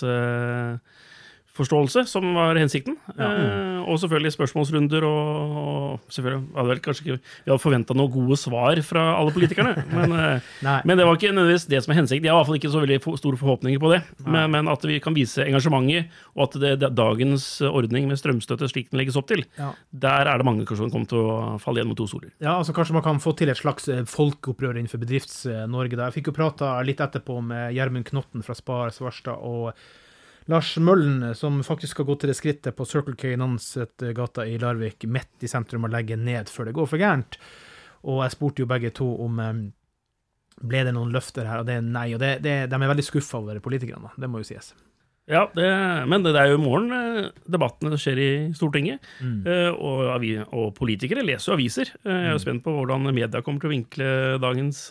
Forståelse 1.52 2.06
som 2.08 2.30
var 2.38 2.56
hensikten. 2.56 2.96
Ja. 3.18 3.28
Eh, 3.28 3.80
og 3.82 3.98
selvfølgelig 4.00 4.32
spørsmålsrunder 4.38 5.04
og, 5.04 5.56
og 5.62 6.14
selvfølgelig 6.14 6.46
hadde 6.56 6.70
vel 6.70 6.82
kanskje 6.86 7.04
ikke 7.04 7.18
Vi 7.20 7.52
hadde 7.52 7.64
forventa 7.64 7.98
noen 7.98 8.14
gode 8.14 8.38
svar 8.40 8.80
fra 8.88 9.04
alle 9.18 9.34
politikerne, 9.36 9.74
men, 9.98 10.16
eh, 10.16 10.48
men, 10.88 10.96
det 10.96 11.08
var 11.08 11.18
ikke 11.18 11.34
nødvendigvis 11.34 11.68
det 11.72 11.82
som 11.84 11.92
er 11.92 12.00
hensikten. 12.00 12.30
Jeg 12.30 12.32
har 12.32 12.40
i 12.40 12.42
hvert 12.42 12.52
fall 12.52 12.60
ikke 12.62 12.72
så 12.72 12.84
veldig 12.86 13.00
store 13.20 13.42
forhåpninger 13.42 13.82
på 13.84 13.92
det. 13.92 14.00
Men, 14.24 14.48
men, 14.54 14.72
at 14.72 14.86
vi 14.88 15.00
kan 15.04 15.18
vise 15.18 15.44
engasjementet, 15.44 16.12
og 16.38 16.46
at 16.48 16.60
det, 16.64 16.74
det, 16.86 16.94
dagens 16.96 17.48
ordning 17.68 18.08
med 18.08 18.22
strømstøtte 18.22 18.70
slik 18.72 18.92
den 18.92 19.02
legges 19.02 19.20
opp 19.20 19.28
til, 19.32 19.44
ja. 19.60 19.74
der 19.92 20.32
er 20.32 20.40
det 20.40 20.48
mange 20.48 20.68
som 20.72 20.92
kommer 20.94 21.10
til 21.12 21.20
å 21.20 21.58
falle 21.60 21.82
igjen 21.82 21.92
med 21.92 22.00
to 22.00 22.08
soler. 22.08 22.32
Ja, 22.40 22.56
altså 22.60 22.76
Kanskje 22.78 22.96
man 22.96 23.04
kan 23.06 23.20
få 23.24 23.36
til 23.38 23.52
et 23.52 23.60
slags 23.60 23.90
eh, 23.92 24.06
folkeopprør 24.08 24.78
innenfor 24.78 25.02
Bedrifts-Norge. 25.04 26.00
Jeg 26.00 26.16
fikk 26.16 26.32
jo 26.32 26.38
prata 26.38 26.78
litt 26.88 27.04
etterpå 27.04 27.42
med 27.44 27.76
Gjermund 27.76 28.08
Knotten 28.08 28.46
fra 28.46 28.56
Spar 28.56 28.96
Svarstad. 28.96 29.42
og 29.42 29.76
Lars 30.50 30.74
Møllen, 30.82 31.36
som 31.38 31.60
faktisk 31.66 31.96
skal 31.96 32.08
gå 32.08 32.16
til 32.20 32.32
det 32.32 32.38
skrittet 32.40 32.76
på 32.78 32.88
Circle 32.90 33.18
K 33.20 33.36
Nanset-gata 33.38 34.48
i 34.50 34.58
Larvik, 34.62 35.06
midt 35.06 35.46
i 35.46 35.50
sentrum, 35.52 35.86
og 35.86 35.94
legge 35.94 36.18
ned 36.18 36.50
før 36.50 36.70
det 36.70 36.78
går 36.78 36.90
for 36.90 37.02
gærent. 37.02 37.38
Og 38.10 38.24
jeg 38.24 38.34
spurte 38.34 38.64
jo 38.64 38.70
begge 38.70 38.90
to 38.98 39.08
om 39.22 39.38
um, 39.38 39.66
ble 40.62 40.86
det 40.88 40.96
noen 40.96 41.14
løfter 41.14 41.46
her, 41.50 41.62
og 41.62 41.70
det 41.70 41.78
er 41.78 41.86
nei. 41.86 42.08
Og 42.16 42.22
det, 42.22 42.40
det, 42.46 42.56
de 42.72 42.80
er 42.80 42.94
veldig 42.94 43.06
skuffa 43.06 43.42
over 43.42 43.62
politikerne, 43.64 44.14
det 44.18 44.30
må 44.32 44.42
jo 44.42 44.50
sies. 44.50 44.74
Ja, 45.30 45.46
det, 45.56 45.68
men 46.10 46.26
det 46.26 46.34
er 46.36 46.50
jo 46.50 46.58
i 46.58 46.62
morgen 46.62 46.92
eh, 46.92 47.28
debattene 47.48 48.00
skjer 48.00 48.20
i 48.20 48.32
Stortinget. 48.58 49.06
Mm. 49.22 49.44
Eh, 49.46 49.70
og, 49.72 50.26
og, 50.50 50.72
politikere 50.76 51.24
leser 51.24 51.52
jo 51.52 51.58
aviser. 51.60 51.94
Eh, 52.02 52.10
jeg 52.10 52.32
er 52.32 52.34
jo 52.34 52.40
mm. 52.40 52.44
spent 52.44 52.64
på 52.66 52.74
hvordan 52.76 53.06
media 53.14 53.44
kommer 53.46 53.62
til 53.62 53.70
å 53.70 53.76
vinkle 53.76 54.10
dagens 54.42 54.88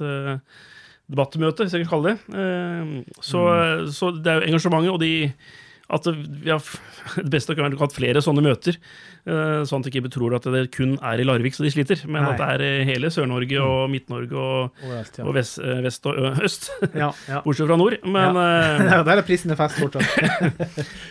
debattmøte, 1.11 1.66
hvis 1.66 1.75
jeg 1.77 1.87
kan 1.87 1.94
kalle 1.96 2.12
det. 2.12 2.38
Eh, 2.42 2.94
så, 3.18 3.42
mm. 3.49 3.90
så, 3.96 4.12
det 4.16 4.33
er 4.33 4.40
jo 4.40 4.53
engasjementet 4.53 4.94
og 4.94 5.03
de 5.03 5.12
at 5.90 6.07
vi 6.07 6.51
har, 6.51 6.62
Det 7.16 7.31
beste 7.33 7.57
kan 7.57 7.66
være 7.66 7.79
hatt 7.81 7.94
flere 7.96 8.20
sånne 8.23 8.44
møter, 8.44 8.77
eh, 9.27 9.62
sånn 9.66 9.83
at 9.83 9.88
de 9.88 9.90
ikke 9.99 10.12
tror 10.12 10.37
at 10.37 10.46
det 10.53 10.68
kun 10.75 10.92
er 11.03 11.23
i 11.23 11.27
Larvik 11.27 11.57
så 11.57 11.64
de 11.64 11.73
sliter, 11.75 12.05
men 12.07 12.23
Nei. 12.23 12.35
at 12.35 12.38
det 12.38 12.68
er 12.68 12.85
hele 12.87 13.11
Sør-Norge 13.11 13.59
og 13.59 13.88
mm. 13.88 13.94
Midt-Norge 13.96 14.38
og, 14.38 14.83
Overalt, 14.87 15.18
ja. 15.18 15.27
og 15.27 15.35
vest, 15.35 15.59
eh, 15.64 15.81
vest, 15.83 16.07
og 16.07 16.42
øst. 16.46 16.68
Ja, 16.92 17.11
ja. 17.27 17.40
Bortsett 17.46 17.70
fra 17.70 17.79
nord. 17.81 17.99
Men, 18.05 18.38
ja. 18.38 19.01
Der 19.07 19.16
er 19.16 19.27
prisene 19.27 19.59
fest 19.59 19.81
fortsatt. 19.81 20.07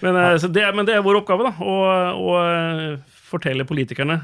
men, 0.06 0.22
det, 0.46 0.68
men, 0.78 0.88
det, 0.88 0.96
er 0.96 1.04
vår 1.06 1.24
oppgave, 1.24 1.50
da. 1.50 1.56
Å 1.60 3.10
fortelle 3.30 3.68
politikerne 3.68 4.16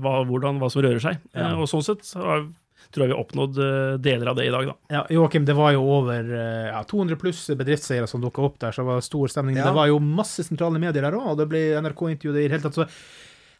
hva, 0.00 0.20
hvordan, 0.28 0.62
hva 0.62 0.70
som 0.72 0.84
rører 0.86 1.02
seg. 1.02 1.18
Og 1.56 1.66
sånn 1.70 1.84
sett 1.84 2.06
så 2.06 2.22
har 2.22 2.46
tror 2.96 3.04
jeg 3.04 3.12
vi 3.12 3.16
har 3.16 3.22
oppnådd 3.22 3.60
eh, 3.62 3.92
deler 4.02 4.32
av 4.32 4.40
det 4.40 4.48
i 4.48 4.52
dag, 4.54 4.70
da. 4.70 4.76
Ja, 4.96 5.04
Joakim, 5.12 5.44
det 5.48 5.56
var 5.58 5.74
jo 5.76 5.84
over 5.98 6.32
eh, 6.32 6.70
ja, 6.72 6.82
200 6.88 7.20
pluss 7.20 7.44
bedriftseiere 7.52 8.08
som 8.10 8.24
dukka 8.24 8.44
opp 8.48 8.58
der, 8.62 8.72
så 8.72 8.82
det 8.82 8.90
var 8.90 9.04
stor 9.04 9.32
stemning. 9.32 9.60
Ja. 9.60 9.68
Det 9.68 9.76
var 9.76 9.90
jo 9.92 10.00
masse 10.02 10.46
sentrale 10.46 10.80
medier 10.82 11.04
der 11.04 11.18
òg, 11.18 11.30
og 11.34 11.40
det 11.40 11.48
ble 11.52 11.62
NRK-intervju 11.84 12.32
i 12.32 12.36
det 12.40 12.56
hele 12.56 12.64
tatt. 12.64 12.80
Så 12.80 12.88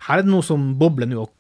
her 0.09 0.21
er 0.21 0.27
det 0.27 0.33
noe 0.33 0.47
som 0.47 0.73
bobler 0.81 1.11
nå 1.11 1.27
og 1.27 1.33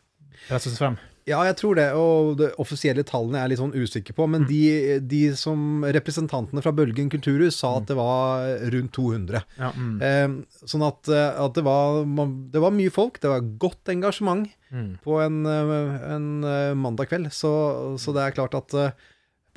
presses 0.47 0.77
frem. 0.79 1.01
Ja, 1.27 1.41
jeg 1.49 1.57
tror 1.59 1.75
det. 1.75 1.87
Og 1.99 2.37
de 2.39 2.53
offisielle 2.63 3.03
tallene 3.07 3.41
er 3.41 3.47
jeg 3.47 3.55
litt 3.55 3.61
sånn 3.63 3.75
usikker 3.75 4.15
på. 4.15 4.29
Men 4.31 4.45
mm. 4.45 4.49
de, 4.51 4.63
de, 5.11 5.23
som 5.39 5.83
representantene 5.97 6.63
fra 6.63 6.73
Bølgen 6.77 7.11
kulturhus 7.11 7.59
sa 7.59 7.73
at 7.81 7.87
mm. 7.87 7.89
det 7.91 7.97
var 7.99 8.53
rundt 8.77 8.95
200. 8.95 9.43
Ja, 9.59 9.73
mm. 9.75 9.97
eh, 10.07 10.61
sånn 10.71 10.87
at, 10.87 11.11
eh, 11.11 11.41
at 11.43 11.59
det, 11.59 11.67
var, 11.67 12.05
det, 12.07 12.63
var, 12.63 12.77
mye 12.79 12.95
folk. 12.95 13.19
Det 13.23 13.33
var 13.33 13.51
godt 13.67 13.91
engasjement 13.91 14.47
mm. 14.71 14.93
på 15.03 15.19
en, 15.25 15.43
eh, 15.51 15.75
en, 16.15 16.31
eh, 16.47 16.77
mandag 16.79 17.11
kveld. 17.11 17.33
Så, 17.35 17.51
så, 17.99 18.15
det 18.15 18.23
er 18.23 18.39
klart 18.39 18.55
at 18.55 18.79
uh, 18.79 19.09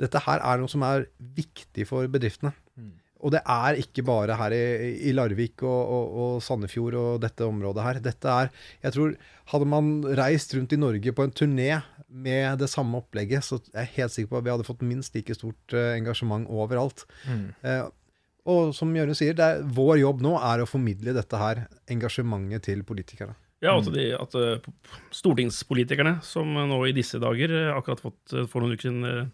dette 0.02 0.26
her 0.26 0.42
er 0.42 0.58
noe 0.58 0.70
som 0.70 0.82
er 0.86 1.06
viktig 1.38 1.86
for 1.86 2.10
bedriftene. 2.10 2.50
Mm. 2.74 2.96
Og 3.20 3.34
det 3.34 3.42
er 3.44 3.78
ikke 3.80 4.04
bare 4.06 4.36
her 4.38 4.54
i, 4.56 4.64
i 5.10 5.14
Larvik 5.14 5.62
og, 5.62 5.80
og, 5.94 6.14
og, 6.22 6.34
Sandefjord 6.44 6.96
og 6.96 7.22
dette 7.22 7.46
området 7.46 7.84
her. 7.84 8.00
Dette 8.04 8.36
er 8.42 8.50
Jeg 8.82 8.96
tror 8.96 9.14
hadde 9.50 9.68
man 9.68 9.92
reist 10.18 10.54
rundt 10.56 10.74
i 10.74 10.80
Norge 10.80 11.14
på 11.14 11.26
en 11.26 11.34
turné 11.34 11.80
med 12.10 12.58
det 12.58 12.70
samme 12.72 12.98
opplegget, 12.98 13.46
så 13.46 13.60
jeg 13.60 13.74
er 13.74 13.86
jeg 13.86 13.94
helt 13.98 14.14
sikker 14.14 14.32
på 14.32 14.40
at 14.40 14.46
vi 14.46 14.52
hadde 14.54 14.66
fått 14.66 14.86
minst 14.86 15.14
like 15.14 15.34
stort 15.36 15.76
uh, 15.76 15.92
engasjement 15.94 16.48
overalt. 16.50 17.04
Mm. 17.28 17.44
Uh, 17.62 17.86
og 18.50 18.72
som 18.74 18.94
Jørund 18.96 19.18
sier, 19.18 19.36
er, 19.38 19.60
vår 19.62 20.00
jobb 20.00 20.24
nå 20.24 20.34
er 20.40 20.62
å 20.62 20.68
formidle 20.70 21.14
dette 21.14 21.38
her, 21.38 21.66
engasjementet 21.92 22.66
til 22.66 22.82
politikerne. 22.88 23.36
Ja, 23.60 23.76
altså 23.76 23.92
de, 23.94 24.08
at 24.16 24.34
uh, 24.34 24.96
stortingspolitikerne, 25.14 26.16
som 26.26 26.50
nå 26.50 26.80
i 26.88 26.96
disse 26.96 27.20
dager 27.22 27.54
akkurat 27.76 28.02
fått 28.02 28.38
for 28.50 28.64
noen 28.64 28.74
uker 28.74 28.88
siden 28.88 29.30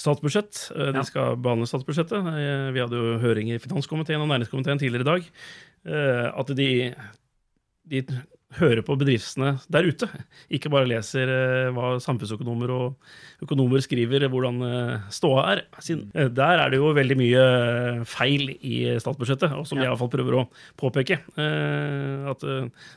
statsbudsjett. 0.00 0.70
Eh, 0.76 0.92
de 0.96 1.04
skal 1.06 1.38
behandle 1.40 1.68
statsbudsjettet. 1.68 2.30
Eh, 2.32 2.66
vi 2.74 2.82
hadde 2.82 3.00
jo 3.00 3.18
høring 3.22 3.52
i 3.52 3.60
finanskomiteen 3.62 4.22
og 4.22 4.30
næringskomiteen 4.32 4.80
tidligere 4.80 5.06
i 5.06 5.10
dag. 5.10 5.30
Eh, 5.90 6.26
at 6.42 6.52
de, 6.56 6.70
de 7.90 8.04
hører 8.58 8.82
på 8.82 8.96
bedriftene 8.98 9.52
der 9.70 9.86
ute. 9.86 10.08
Ikke 10.50 10.70
bare 10.72 10.88
leser 10.90 11.30
eh, 11.30 11.68
hva 11.76 11.92
samfunnsøkonomer 12.02 12.72
og 12.74 12.96
økonomer 13.44 13.78
skriver, 13.84 14.24
hvordan 14.32 14.58
eh, 14.66 15.04
ståa 15.14 15.44
er. 15.52 15.62
Eh, 15.78 16.26
der 16.34 16.62
er 16.64 16.72
det 16.72 16.80
jo 16.80 16.90
veldig 16.96 17.16
mye 17.20 17.44
feil 18.10 18.48
i 18.58 18.80
statsbudsjettet, 19.00 19.54
og 19.54 19.68
som 19.70 19.78
jeg 19.78 19.86
i 19.86 19.92
hvert 19.92 20.00
fall 20.02 20.12
prøver 20.12 20.38
å 20.40 20.44
påpeke. 20.82 21.20
Eh, 21.38 22.26
at 22.32 22.42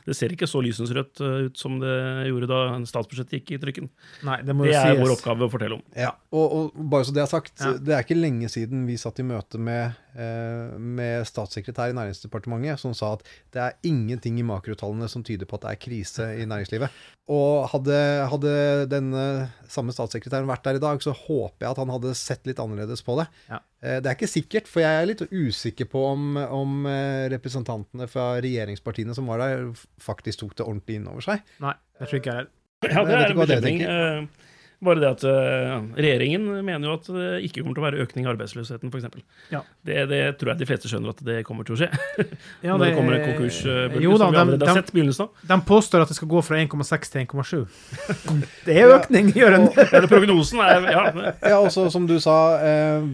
det 0.08 0.16
ser 0.18 0.34
ikke 0.34 0.48
så 0.50 0.62
lysensrødt 0.64 1.22
ut 1.22 1.60
som 1.60 1.78
det 1.82 1.94
gjorde 2.32 2.50
da 2.50 2.60
statsbudsjettet 2.90 3.38
gikk 3.40 3.54
i 3.56 3.60
trykken. 3.62 3.90
Nei, 4.26 4.40
det 4.42 4.56
må 4.58 4.66
Det 4.66 4.74
jo 4.74 4.80
er 4.80 4.90
sies. 4.90 5.02
vår 5.04 5.14
oppgave 5.16 5.46
å 5.46 5.52
fortelle 5.54 5.78
om. 5.78 5.84
Ja, 5.98 6.12
og, 6.34 6.56
og 6.74 6.88
bare 6.90 7.06
så 7.06 7.14
det 7.14 7.22
er 7.24 7.30
sagt, 7.30 7.54
Ja. 7.62 7.76
det 7.78 7.94
er 7.94 8.02
ikke 8.06 8.18
lenge 8.18 8.50
siden 8.50 8.86
vi 8.90 8.98
satt 9.00 9.22
i 9.22 9.26
møte 9.26 9.60
med, 9.62 9.94
med 10.14 11.26
statssekretær 11.26 11.90
i 11.90 11.96
Næringsdepartementet 11.96 12.78
som 12.80 12.94
sa 12.94 13.14
at 13.16 13.24
det 13.54 13.62
er 13.62 13.78
ingenting 13.88 14.38
i 14.38 14.46
makrotallene 14.46 15.08
som 15.10 15.24
tyder 15.26 15.48
på 15.48 15.58
at 15.58 15.66
det 15.66 15.72
er 15.72 15.80
krise 15.82 16.28
i 16.38 16.46
næringslivet. 16.46 16.94
Og 17.34 17.64
hadde, 17.72 17.96
hadde 18.28 18.54
denne 18.92 19.24
samme 19.70 19.94
statssekretæren 19.96 20.48
vært 20.48 20.66
der 20.66 20.76
i 20.76 20.82
dag, 20.82 21.00
så 21.00 21.14
håper 21.16 21.64
jeg 21.64 21.70
at 21.70 21.80
han 21.80 21.92
hadde 21.94 22.12
sett 22.18 22.44
litt 22.44 22.60
annerledes 22.60 23.00
på 23.04 23.16
det. 23.20 23.26
Ja. 23.48 23.62
Eh, 23.80 23.96
det 24.04 24.10
er 24.10 24.18
ikke 24.18 24.28
sikkert, 24.28 24.68
for 24.68 24.84
jeg 24.84 25.00
er 25.00 25.08
litt 25.08 25.24
usikker 25.32 25.88
på 25.88 26.04
om, 26.10 26.36
om 26.36 26.84
eh, 26.90 27.24
representantene 27.32 28.08
fra 28.12 28.34
regjeringspartiene 28.44 29.16
som 29.16 29.30
var 29.32 29.40
der, 29.40 29.70
faktisk 30.02 30.42
tok 30.42 30.58
det 30.60 30.68
ordentlig 30.68 31.00
inn 31.00 31.08
over 31.08 31.24
seg. 31.24 31.44
Nei, 31.64 31.72
det 31.96 32.10
tror 32.10 32.20
ikke 32.20 32.34
jeg 32.34 32.42
heller. 32.42 32.52
Ja, 32.84 33.04
det 33.08 33.14
er 33.16 33.24
ikke 33.24 33.32
en 33.32 33.48
bekymring. 33.48 34.28
Bare 34.84 35.00
det 35.00 35.08
at 35.08 35.22
eh, 35.24 35.74
regjeringen 35.96 36.48
mener 36.66 36.88
jo 36.88 36.94
at 36.98 37.06
det 37.14 37.28
ikke 37.46 37.62
kommer 37.62 37.76
til 37.76 37.82
å 37.82 37.86
være 37.86 38.02
økning 38.04 38.26
i 38.26 38.30
arbeidsløsheten, 38.32 38.90
f.eks. 38.92 39.06
Ja. 39.52 39.60
Det, 39.86 40.00
det 40.10 40.18
tror 40.40 40.50
jeg 40.52 40.60
de 40.64 40.68
fleste 40.68 40.90
skjønner 40.90 41.14
at 41.14 41.22
det 41.24 41.36
kommer 41.46 41.64
til 41.68 41.76
å 41.76 41.78
skje. 41.78 41.88
Ja, 42.64 42.74
Når 42.76 42.84
det 42.84 42.90
kommer 42.98 43.16
en 43.16 43.24
konkursbølge, 43.30 44.02
Jo 44.04 44.16
da, 44.18 44.28
som 44.34 44.50
vi 44.50 44.58
de, 44.58 44.66
har 44.68 44.80
sett 44.80 44.92
begynnelsen 44.96 45.28
av. 45.28 45.46
de 45.52 45.60
påstår 45.70 46.04
at 46.04 46.12
det 46.12 46.18
skal 46.18 46.32
gå 46.34 46.42
fra 46.44 46.58
1,6 46.64 47.14
til 47.14 47.24
1,7. 47.24 47.62
Det 48.66 48.76
er 48.82 48.92
økning, 48.98 49.30
Jørund. 49.36 49.70
ja, 49.78 50.02
prognosen 50.10 50.60
er 50.64 50.90
ja, 50.90 51.06
Ja, 51.54 51.56
også 51.62 51.86
som 51.94 52.08
du 52.10 52.18
sa, 52.22 52.36
eh, 52.64 53.08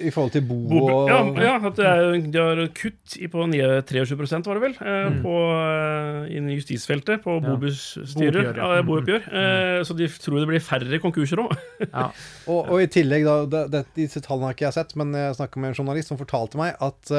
i 0.00 0.10
forhold 0.14 0.32
til 0.34 0.42
bo 0.48 0.56
Bo, 0.70 0.80
og 0.88 1.08
ja, 1.10 1.18
ja, 1.44 1.54
at 1.68 1.76
det 1.76 1.86
er, 1.86 2.12
de 2.32 2.38
har 2.40 2.60
kutt 2.76 3.16
i 3.20 3.28
på 3.30 3.46
9, 3.50 3.60
23% 3.88 4.46
var 4.48 4.58
det 4.58 4.62
vel, 4.64 4.76
eh, 4.80 5.08
Mm. 5.10 5.18
på, 5.24 5.34
eh, 5.60 6.36
innen 6.36 6.54
justisfeltet, 6.56 7.22
på 7.24 7.36
Ja. 7.38 7.40
bobussstyrer, 7.50 8.50
Booppgjør, 8.52 8.76
ja. 8.76 8.82
booppgjør. 8.88 9.26
Eh, 9.32 9.82
så 9.84 9.96
de 9.98 10.08
tror 10.08 10.40
det 10.40 10.48
blir 10.52 10.60
færre 10.64 11.00
konkurser 11.02 11.42
òg. 11.44 11.56
Ja. 11.92 12.10
Og, 12.46 12.68
og 12.70 12.82
i 12.82 12.86
tillegg, 12.86 13.24
da, 13.24 13.36
det, 13.46 13.64
det, 13.72 13.84
disse 13.96 14.20
tallene 14.24 14.50
har 14.50 14.54
ikke 14.54 14.68
jeg 14.68 14.78
sett, 14.80 14.96
men 14.96 15.12
jeg 15.16 15.36
snakka 15.40 15.60
med 15.60 15.72
en 15.72 15.78
journalist 15.80 16.08
som 16.12 16.18
fortalte 16.20 16.56
meg 16.60 16.76
at 16.80 17.14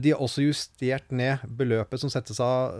de 0.00 0.10
har 0.12 0.20
også 0.22 0.42
justert 0.44 1.10
ned 1.10 1.40
beløpet 1.58 1.98
som 1.98 2.10
settes 2.12 2.38
av 2.40 2.74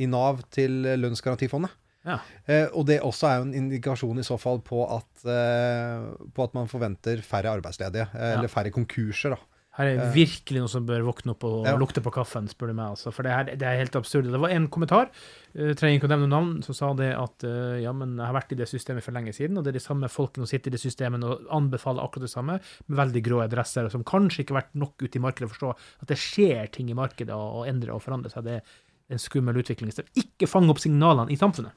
i 0.00 0.06
Nav 0.10 0.40
til 0.50 0.82
lønnsgarantifondet. 0.98 1.70
Ja. 2.06 2.18
Eh, 2.48 2.66
og 2.72 2.86
det 2.88 3.00
også 3.04 3.28
er 3.28 3.38
jo 3.40 3.48
en 3.50 3.56
indikasjon 3.66 4.18
i 4.22 4.24
så 4.24 4.38
fall 4.40 4.62
på 4.64 4.80
at, 4.88 5.24
eh, 5.28 6.08
på 6.32 6.46
at 6.46 6.54
man 6.56 6.70
forventer 6.70 7.20
færre 7.20 7.52
arbeidsledige, 7.60 8.08
eh, 8.14 8.30
Ja. 8.32 8.38
eller 8.38 8.48
færre 8.48 8.72
konkurser, 8.72 9.36
da. 9.36 9.42
Her 9.78 9.86
er 9.86 10.12
virkelig 10.12 10.58
noe 10.60 10.68
som 10.68 10.84
bør 10.84 11.04
våkne 11.06 11.30
opp 11.30 11.44
og 11.44 11.64
Ja. 11.64 11.76
lukte 11.76 12.02
på 12.02 12.10
kaffen, 12.12 12.48
spør 12.48 12.68
du 12.68 12.74
meg. 12.74 12.90
Altså. 12.90 13.12
For 13.12 13.22
det, 13.22 13.30
her, 13.32 13.44
det 13.44 13.62
er 13.62 13.78
helt 13.78 13.94
absurd. 13.94 14.24
Det 14.24 14.40
var 14.40 14.50
en 14.50 14.66
kommentar, 14.68 15.08
uh, 15.56 15.72
trenger 15.74 16.00
ikke 16.00 16.08
å 16.08 16.18
nevne 16.18 16.28
navn, 16.28 16.62
som 16.64 16.74
sa 16.74 16.92
det 16.92 17.14
at 17.16 17.44
eh, 17.44 17.80
ja, 17.84 17.92
men 17.92 18.16
jeg 18.16 18.26
har 18.26 18.34
vært 18.34 18.52
i 18.52 18.56
det 18.56 18.66
systemet 18.68 19.02
for 19.02 19.12
lenge 19.12 19.32
siden, 19.32 19.56
og 19.56 19.64
det 19.64 19.70
er 19.70 19.78
de 19.78 19.84
samme 19.86 20.08
folkene 20.10 20.42
som 20.44 20.46
sitter 20.58 20.68
i 20.68 20.76
det 20.76 20.80
systemet 20.82 21.22
og 21.22 21.46
anbefaler 21.48 22.02
akkurat 22.02 22.26
det 22.26 22.30
samme, 22.34 22.60
med 22.88 22.98
veldig 22.98 23.22
grå 23.22 23.44
adresser, 23.46 23.84
og 23.84 23.92
som 23.92 24.02
kanskje 24.04 24.42
ikke 24.44 24.54
har 24.54 24.62
vært 24.62 24.74
nok 24.74 24.96
ute 25.00 25.16
i 25.16 25.22
markedet 25.22 25.48
å 25.48 25.54
forstå 25.54 25.70
at 26.02 26.08
det 26.08 26.18
skjer 26.18 26.70
ting 26.72 26.90
i 26.90 26.94
markedet 26.94 27.30
og, 27.30 27.62
og 27.62 27.68
endrer 27.68 27.94
og 27.94 28.02
forandrer 28.02 28.30
seg. 28.34 28.44
Det 28.44 28.56
er 28.58 28.62
en 29.08 29.18
skummel 29.22 29.54
utvikling. 29.54 29.92
Så 29.94 30.02
ikke 30.18 30.48
fang 30.50 30.68
opp 30.68 30.78
signalene 30.82 31.30
i 31.30 31.36
samfunnet. 31.38 31.72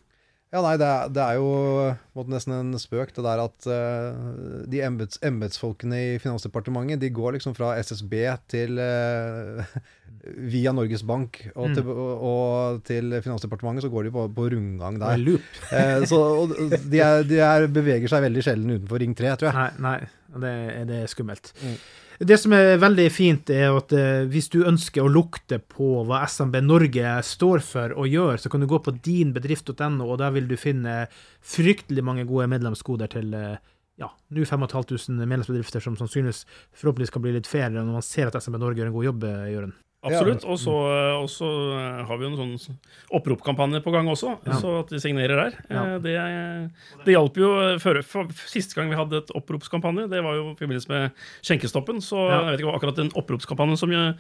Ja, 0.53 0.61
nei, 0.61 0.75
det 0.77 0.85
er, 0.85 1.07
det 1.09 1.23
er 1.23 1.39
jo 1.39 2.25
nesten 2.29 2.53
en 2.53 2.77
spøk, 2.77 3.09
det 3.15 3.23
der 3.25 3.41
at 3.41 3.65
uh, 3.65 4.59
de 4.69 4.83
embets, 4.85 5.17
embetsfolkene 5.25 5.97
i 5.97 6.19
Finansdepartementet, 6.21 7.01
de 7.01 7.09
går 7.09 7.39
liksom 7.39 7.55
fra 7.57 7.71
SSB 7.81 8.13
til 8.53 8.77
uh, 8.77 9.65
Via 10.53 10.71
Norges 10.71 11.01
Bank 11.03 11.41
og, 11.55 11.71
Mm. 11.71 11.73
til, 11.75 11.89
og, 11.89 12.83
til 12.85 13.17
Finansdepartementet, 13.25 13.87
så 13.87 13.89
går 13.89 14.05
de 14.07 14.13
på, 14.13 14.27
på 14.37 14.45
rundgang 14.53 15.01
der. 15.01 15.25
Eh, 15.73 16.05
så 16.05 16.19
de, 16.45 16.99
er, 17.01 17.25
de 17.25 17.41
er, 17.41 17.65
beveger 17.73 18.11
seg 18.11 18.21
veldig 18.27 18.45
sjelden 18.45 18.75
utenfor 18.77 19.01
Ring 19.01 19.17
3, 19.17 19.33
tror 19.41 19.49
jeg. 19.49 19.57
Nei, 19.81 19.97
nei 20.05 20.41
det, 20.43 20.53
det 20.89 21.01
er 21.01 21.09
skummelt. 21.11 21.49
Mm. 21.63 21.77
Det 22.19 22.37
som 22.37 22.53
er 22.53 22.77
veldig 22.81 23.07
fint, 23.09 23.49
er 23.49 23.73
at 23.73 23.93
eh, 23.97 24.25
hvis 24.29 24.51
du 24.53 24.59
ønsker 24.69 25.01
å 25.01 25.11
lukte 25.11 25.57
på 25.57 26.03
hva 26.05 26.21
SMB 26.29 26.59
Norge 26.61 27.15
står 27.25 27.63
for 27.65 27.95
og 27.97 28.09
gjør, 28.09 28.37
så 28.41 28.51
kan 28.53 28.61
du 28.61 28.69
gå 28.69 28.79
på 28.85 28.93
dinbedrift.no, 29.03 30.05
og 30.05 30.19
der 30.21 30.35
vil 30.35 30.49
du 30.49 30.53
finne 30.59 31.07
fryktelig 31.41 32.05
mange 32.05 32.27
gode 32.29 32.49
medlemskoder 32.53 33.09
til 33.15 33.33
eh, 33.37 33.57
ja, 34.01 34.11
nå 34.33 34.45
5500 34.45 35.25
medlemsbedrifter 35.25 35.83
som 35.83 35.97
sannsynligvis 35.97 36.43
forhåpentligvis 36.73 37.13
kan 37.13 37.25
bli 37.25 37.33
litt 37.35 37.49
fair 37.49 37.73
når 37.73 37.91
man 37.97 38.05
ser 38.05 38.29
at 38.29 38.37
SMB 38.41 38.61
Norge 38.61 38.81
gjør 38.81 38.91
en 38.91 38.97
god 38.99 39.09
jobb, 39.09 39.27
eh, 39.29 39.49
Jørund. 39.55 39.79
Absolutt. 40.03 40.43
Og 40.45 40.59
så 40.59 40.73
eh, 41.79 42.03
har 42.07 42.17
vi 42.19 42.25
jo 42.27 42.31
en 42.33 42.57
sånn 42.57 42.77
oppropkampanje 43.15 43.79
på 43.85 43.93
gang 43.93 44.07
også, 44.11 44.37
Ja. 44.45 44.57
så 44.59 44.79
at 44.81 44.89
de 44.91 44.99
signerer 44.99 45.35
der. 45.39 45.57
Ja. 45.69 45.83
Eh, 45.95 45.99
Det, 46.03 46.15
det 47.05 47.15
hjalp 47.15 47.37
jo 47.39 47.51
eh, 47.61 47.77
før, 47.79 48.01
for, 48.03 48.27
Siste 48.51 48.75
gang 48.75 48.89
vi 48.91 48.95
hadde 48.99 49.21
et 49.23 49.31
oppropskampanje, 49.35 50.09
det 50.11 50.23
var 50.23 50.35
jo 50.35 50.51
i 50.51 50.55
forbindelse 50.59 50.89
med 50.89 51.11
skjenkestoppen. 51.41 52.01
Så 52.03 52.17
Ja. 52.29 52.41
jeg 52.43 52.51
vet 52.51 52.59
ikke 52.59 52.71
var 52.71 52.79
akkurat 52.81 52.95
den 52.99 53.11
oppropskampanjen 53.15 53.77
som 53.79 53.91
eh, 53.91 54.13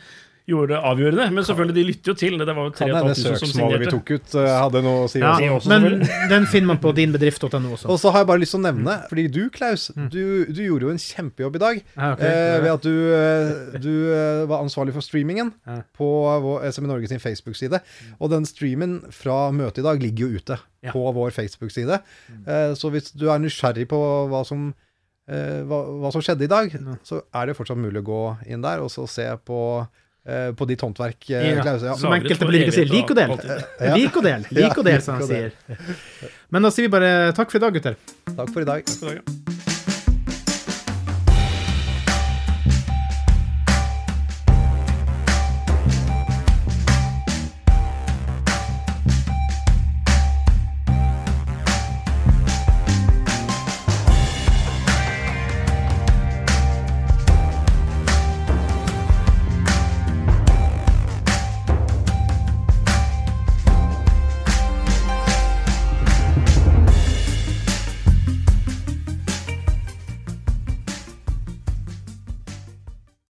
gjorde 0.49 0.73
det 0.73 0.79
avgjørende. 0.83 1.25
Men 1.31 1.45
selvfølgelig, 1.47 1.75
de 1.77 1.83
lytter 1.87 2.11
jo 2.11 2.15
til. 2.19 2.33
Det, 2.39 2.45
det 2.49 2.55
var 2.57 2.65
jo 2.67 2.71
Kan 2.75 2.89
som 2.89 3.07
3500 3.07 3.15
som 3.39 3.47
søksmålet 3.47 3.79
vi 3.79 3.87
tok 3.93 4.09
ut, 4.11 4.35
eh, 4.41 4.49
hadde 4.59 4.81
noe 4.83 5.03
å 5.05 5.09
si. 5.11 5.19
Ja, 5.23 5.31
også. 5.55 5.69
men 5.71 6.03
den 6.29 6.47
finner 6.51 6.67
man 6.73 6.79
på 6.83 6.91
dinbedrift.no 6.97 7.61
også. 7.77 7.87
Og 7.93 7.99
så 8.01 8.11
har 8.11 8.23
jeg 8.25 8.29
bare 8.33 8.41
lyst 8.43 8.51
til 8.57 8.59
å 8.59 8.65
nevne, 8.65 8.97
fordi 9.11 9.25
du, 9.31 9.41
Klaus, 9.55 9.85
Mm. 9.95 10.09
du, 10.11 10.45
du 10.51 10.61
gjorde 10.65 10.87
jo 10.87 10.91
en 10.91 10.99
kjempejobb 10.99 11.55
i 11.55 11.63
dag. 11.63 11.81
Ja, 11.95 12.11
okay. 12.13 12.27
Eh, 12.27 12.59
ved 12.65 12.71
at 12.73 12.81
du, 12.83 12.95
eh, 13.15 13.79
du 13.79 13.91
eh, 14.11 14.43
var 14.51 14.63
ansvarlig 14.65 14.93
for 14.93 15.01
streamingen 15.05 15.53
Ja. 15.67 15.79
på 15.95 16.11
vår, 16.43 16.67
SME 16.71 16.87
Norge 16.91 17.07
sin 17.07 17.19
Facebook-side. 17.23 17.79
Og 18.19 18.29
den 18.33 18.43
streamen 18.45 18.99
fra 19.11 19.51
møtet 19.55 19.79
i 19.79 19.87
dag 19.87 20.01
ligger 20.03 20.27
jo 20.27 20.39
ute 20.43 20.59
på 20.91 21.05
vår 21.15 21.31
Facebook-side. 21.31 22.01
Eh, 22.47 22.73
så 22.75 22.91
hvis 22.91 23.11
du 23.15 23.29
er 23.29 23.39
nysgjerrig 23.39 23.87
på 23.87 23.99
hva 24.27 24.43
som, 24.45 24.73
hva, 25.23 25.77
hva 26.03 26.11
som 26.11 26.19
skjedde 26.21 26.43
i 26.43 26.51
dag, 26.51 26.73
så 27.07 27.21
er 27.33 27.45
det 27.47 27.55
fortsatt 27.55 27.79
mulig 27.79 28.01
å 28.03 28.07
gå 28.09 28.21
inn 28.51 28.61
der 28.65 28.81
og 28.83 28.89
så 28.91 29.05
se 29.07 29.23
på, 29.47 29.87
på 30.55 30.67
ditt 30.69 30.81
håndverk, 30.81 31.29
eh, 31.29 31.49
Ja. 31.51 31.63
Ja. 31.65 31.95
Som 31.99 32.13
enkelte 32.15 32.47
politikere 32.47 32.75
sier, 32.77 32.91
lik 32.97 33.09
og 33.11 33.17
del. 33.19 33.35
Ja. 33.81 33.95
Lik 33.95 34.15
og 34.15 34.23
del, 34.23 34.45
lik 34.51 34.77
og 34.77 34.85
del, 34.87 35.01
som 35.03 35.19
han 35.19 35.27
sier. 35.27 35.51
Men 36.49 36.63
da 36.63 36.71
sier 36.71 36.87
vi 36.87 36.93
bare 36.95 37.33
takk 37.35 37.51
for 37.51 37.59
i 37.59 37.65
dag, 37.65 37.73
gutter. 37.79 37.97
Takk 38.35 38.53
for 38.53 38.61
i 38.63 38.69
dag. 38.69 38.85
Takk 38.87 38.99
for 38.99 39.11
i 39.11 39.15
dag, 39.17 39.23
ja. 39.23 39.42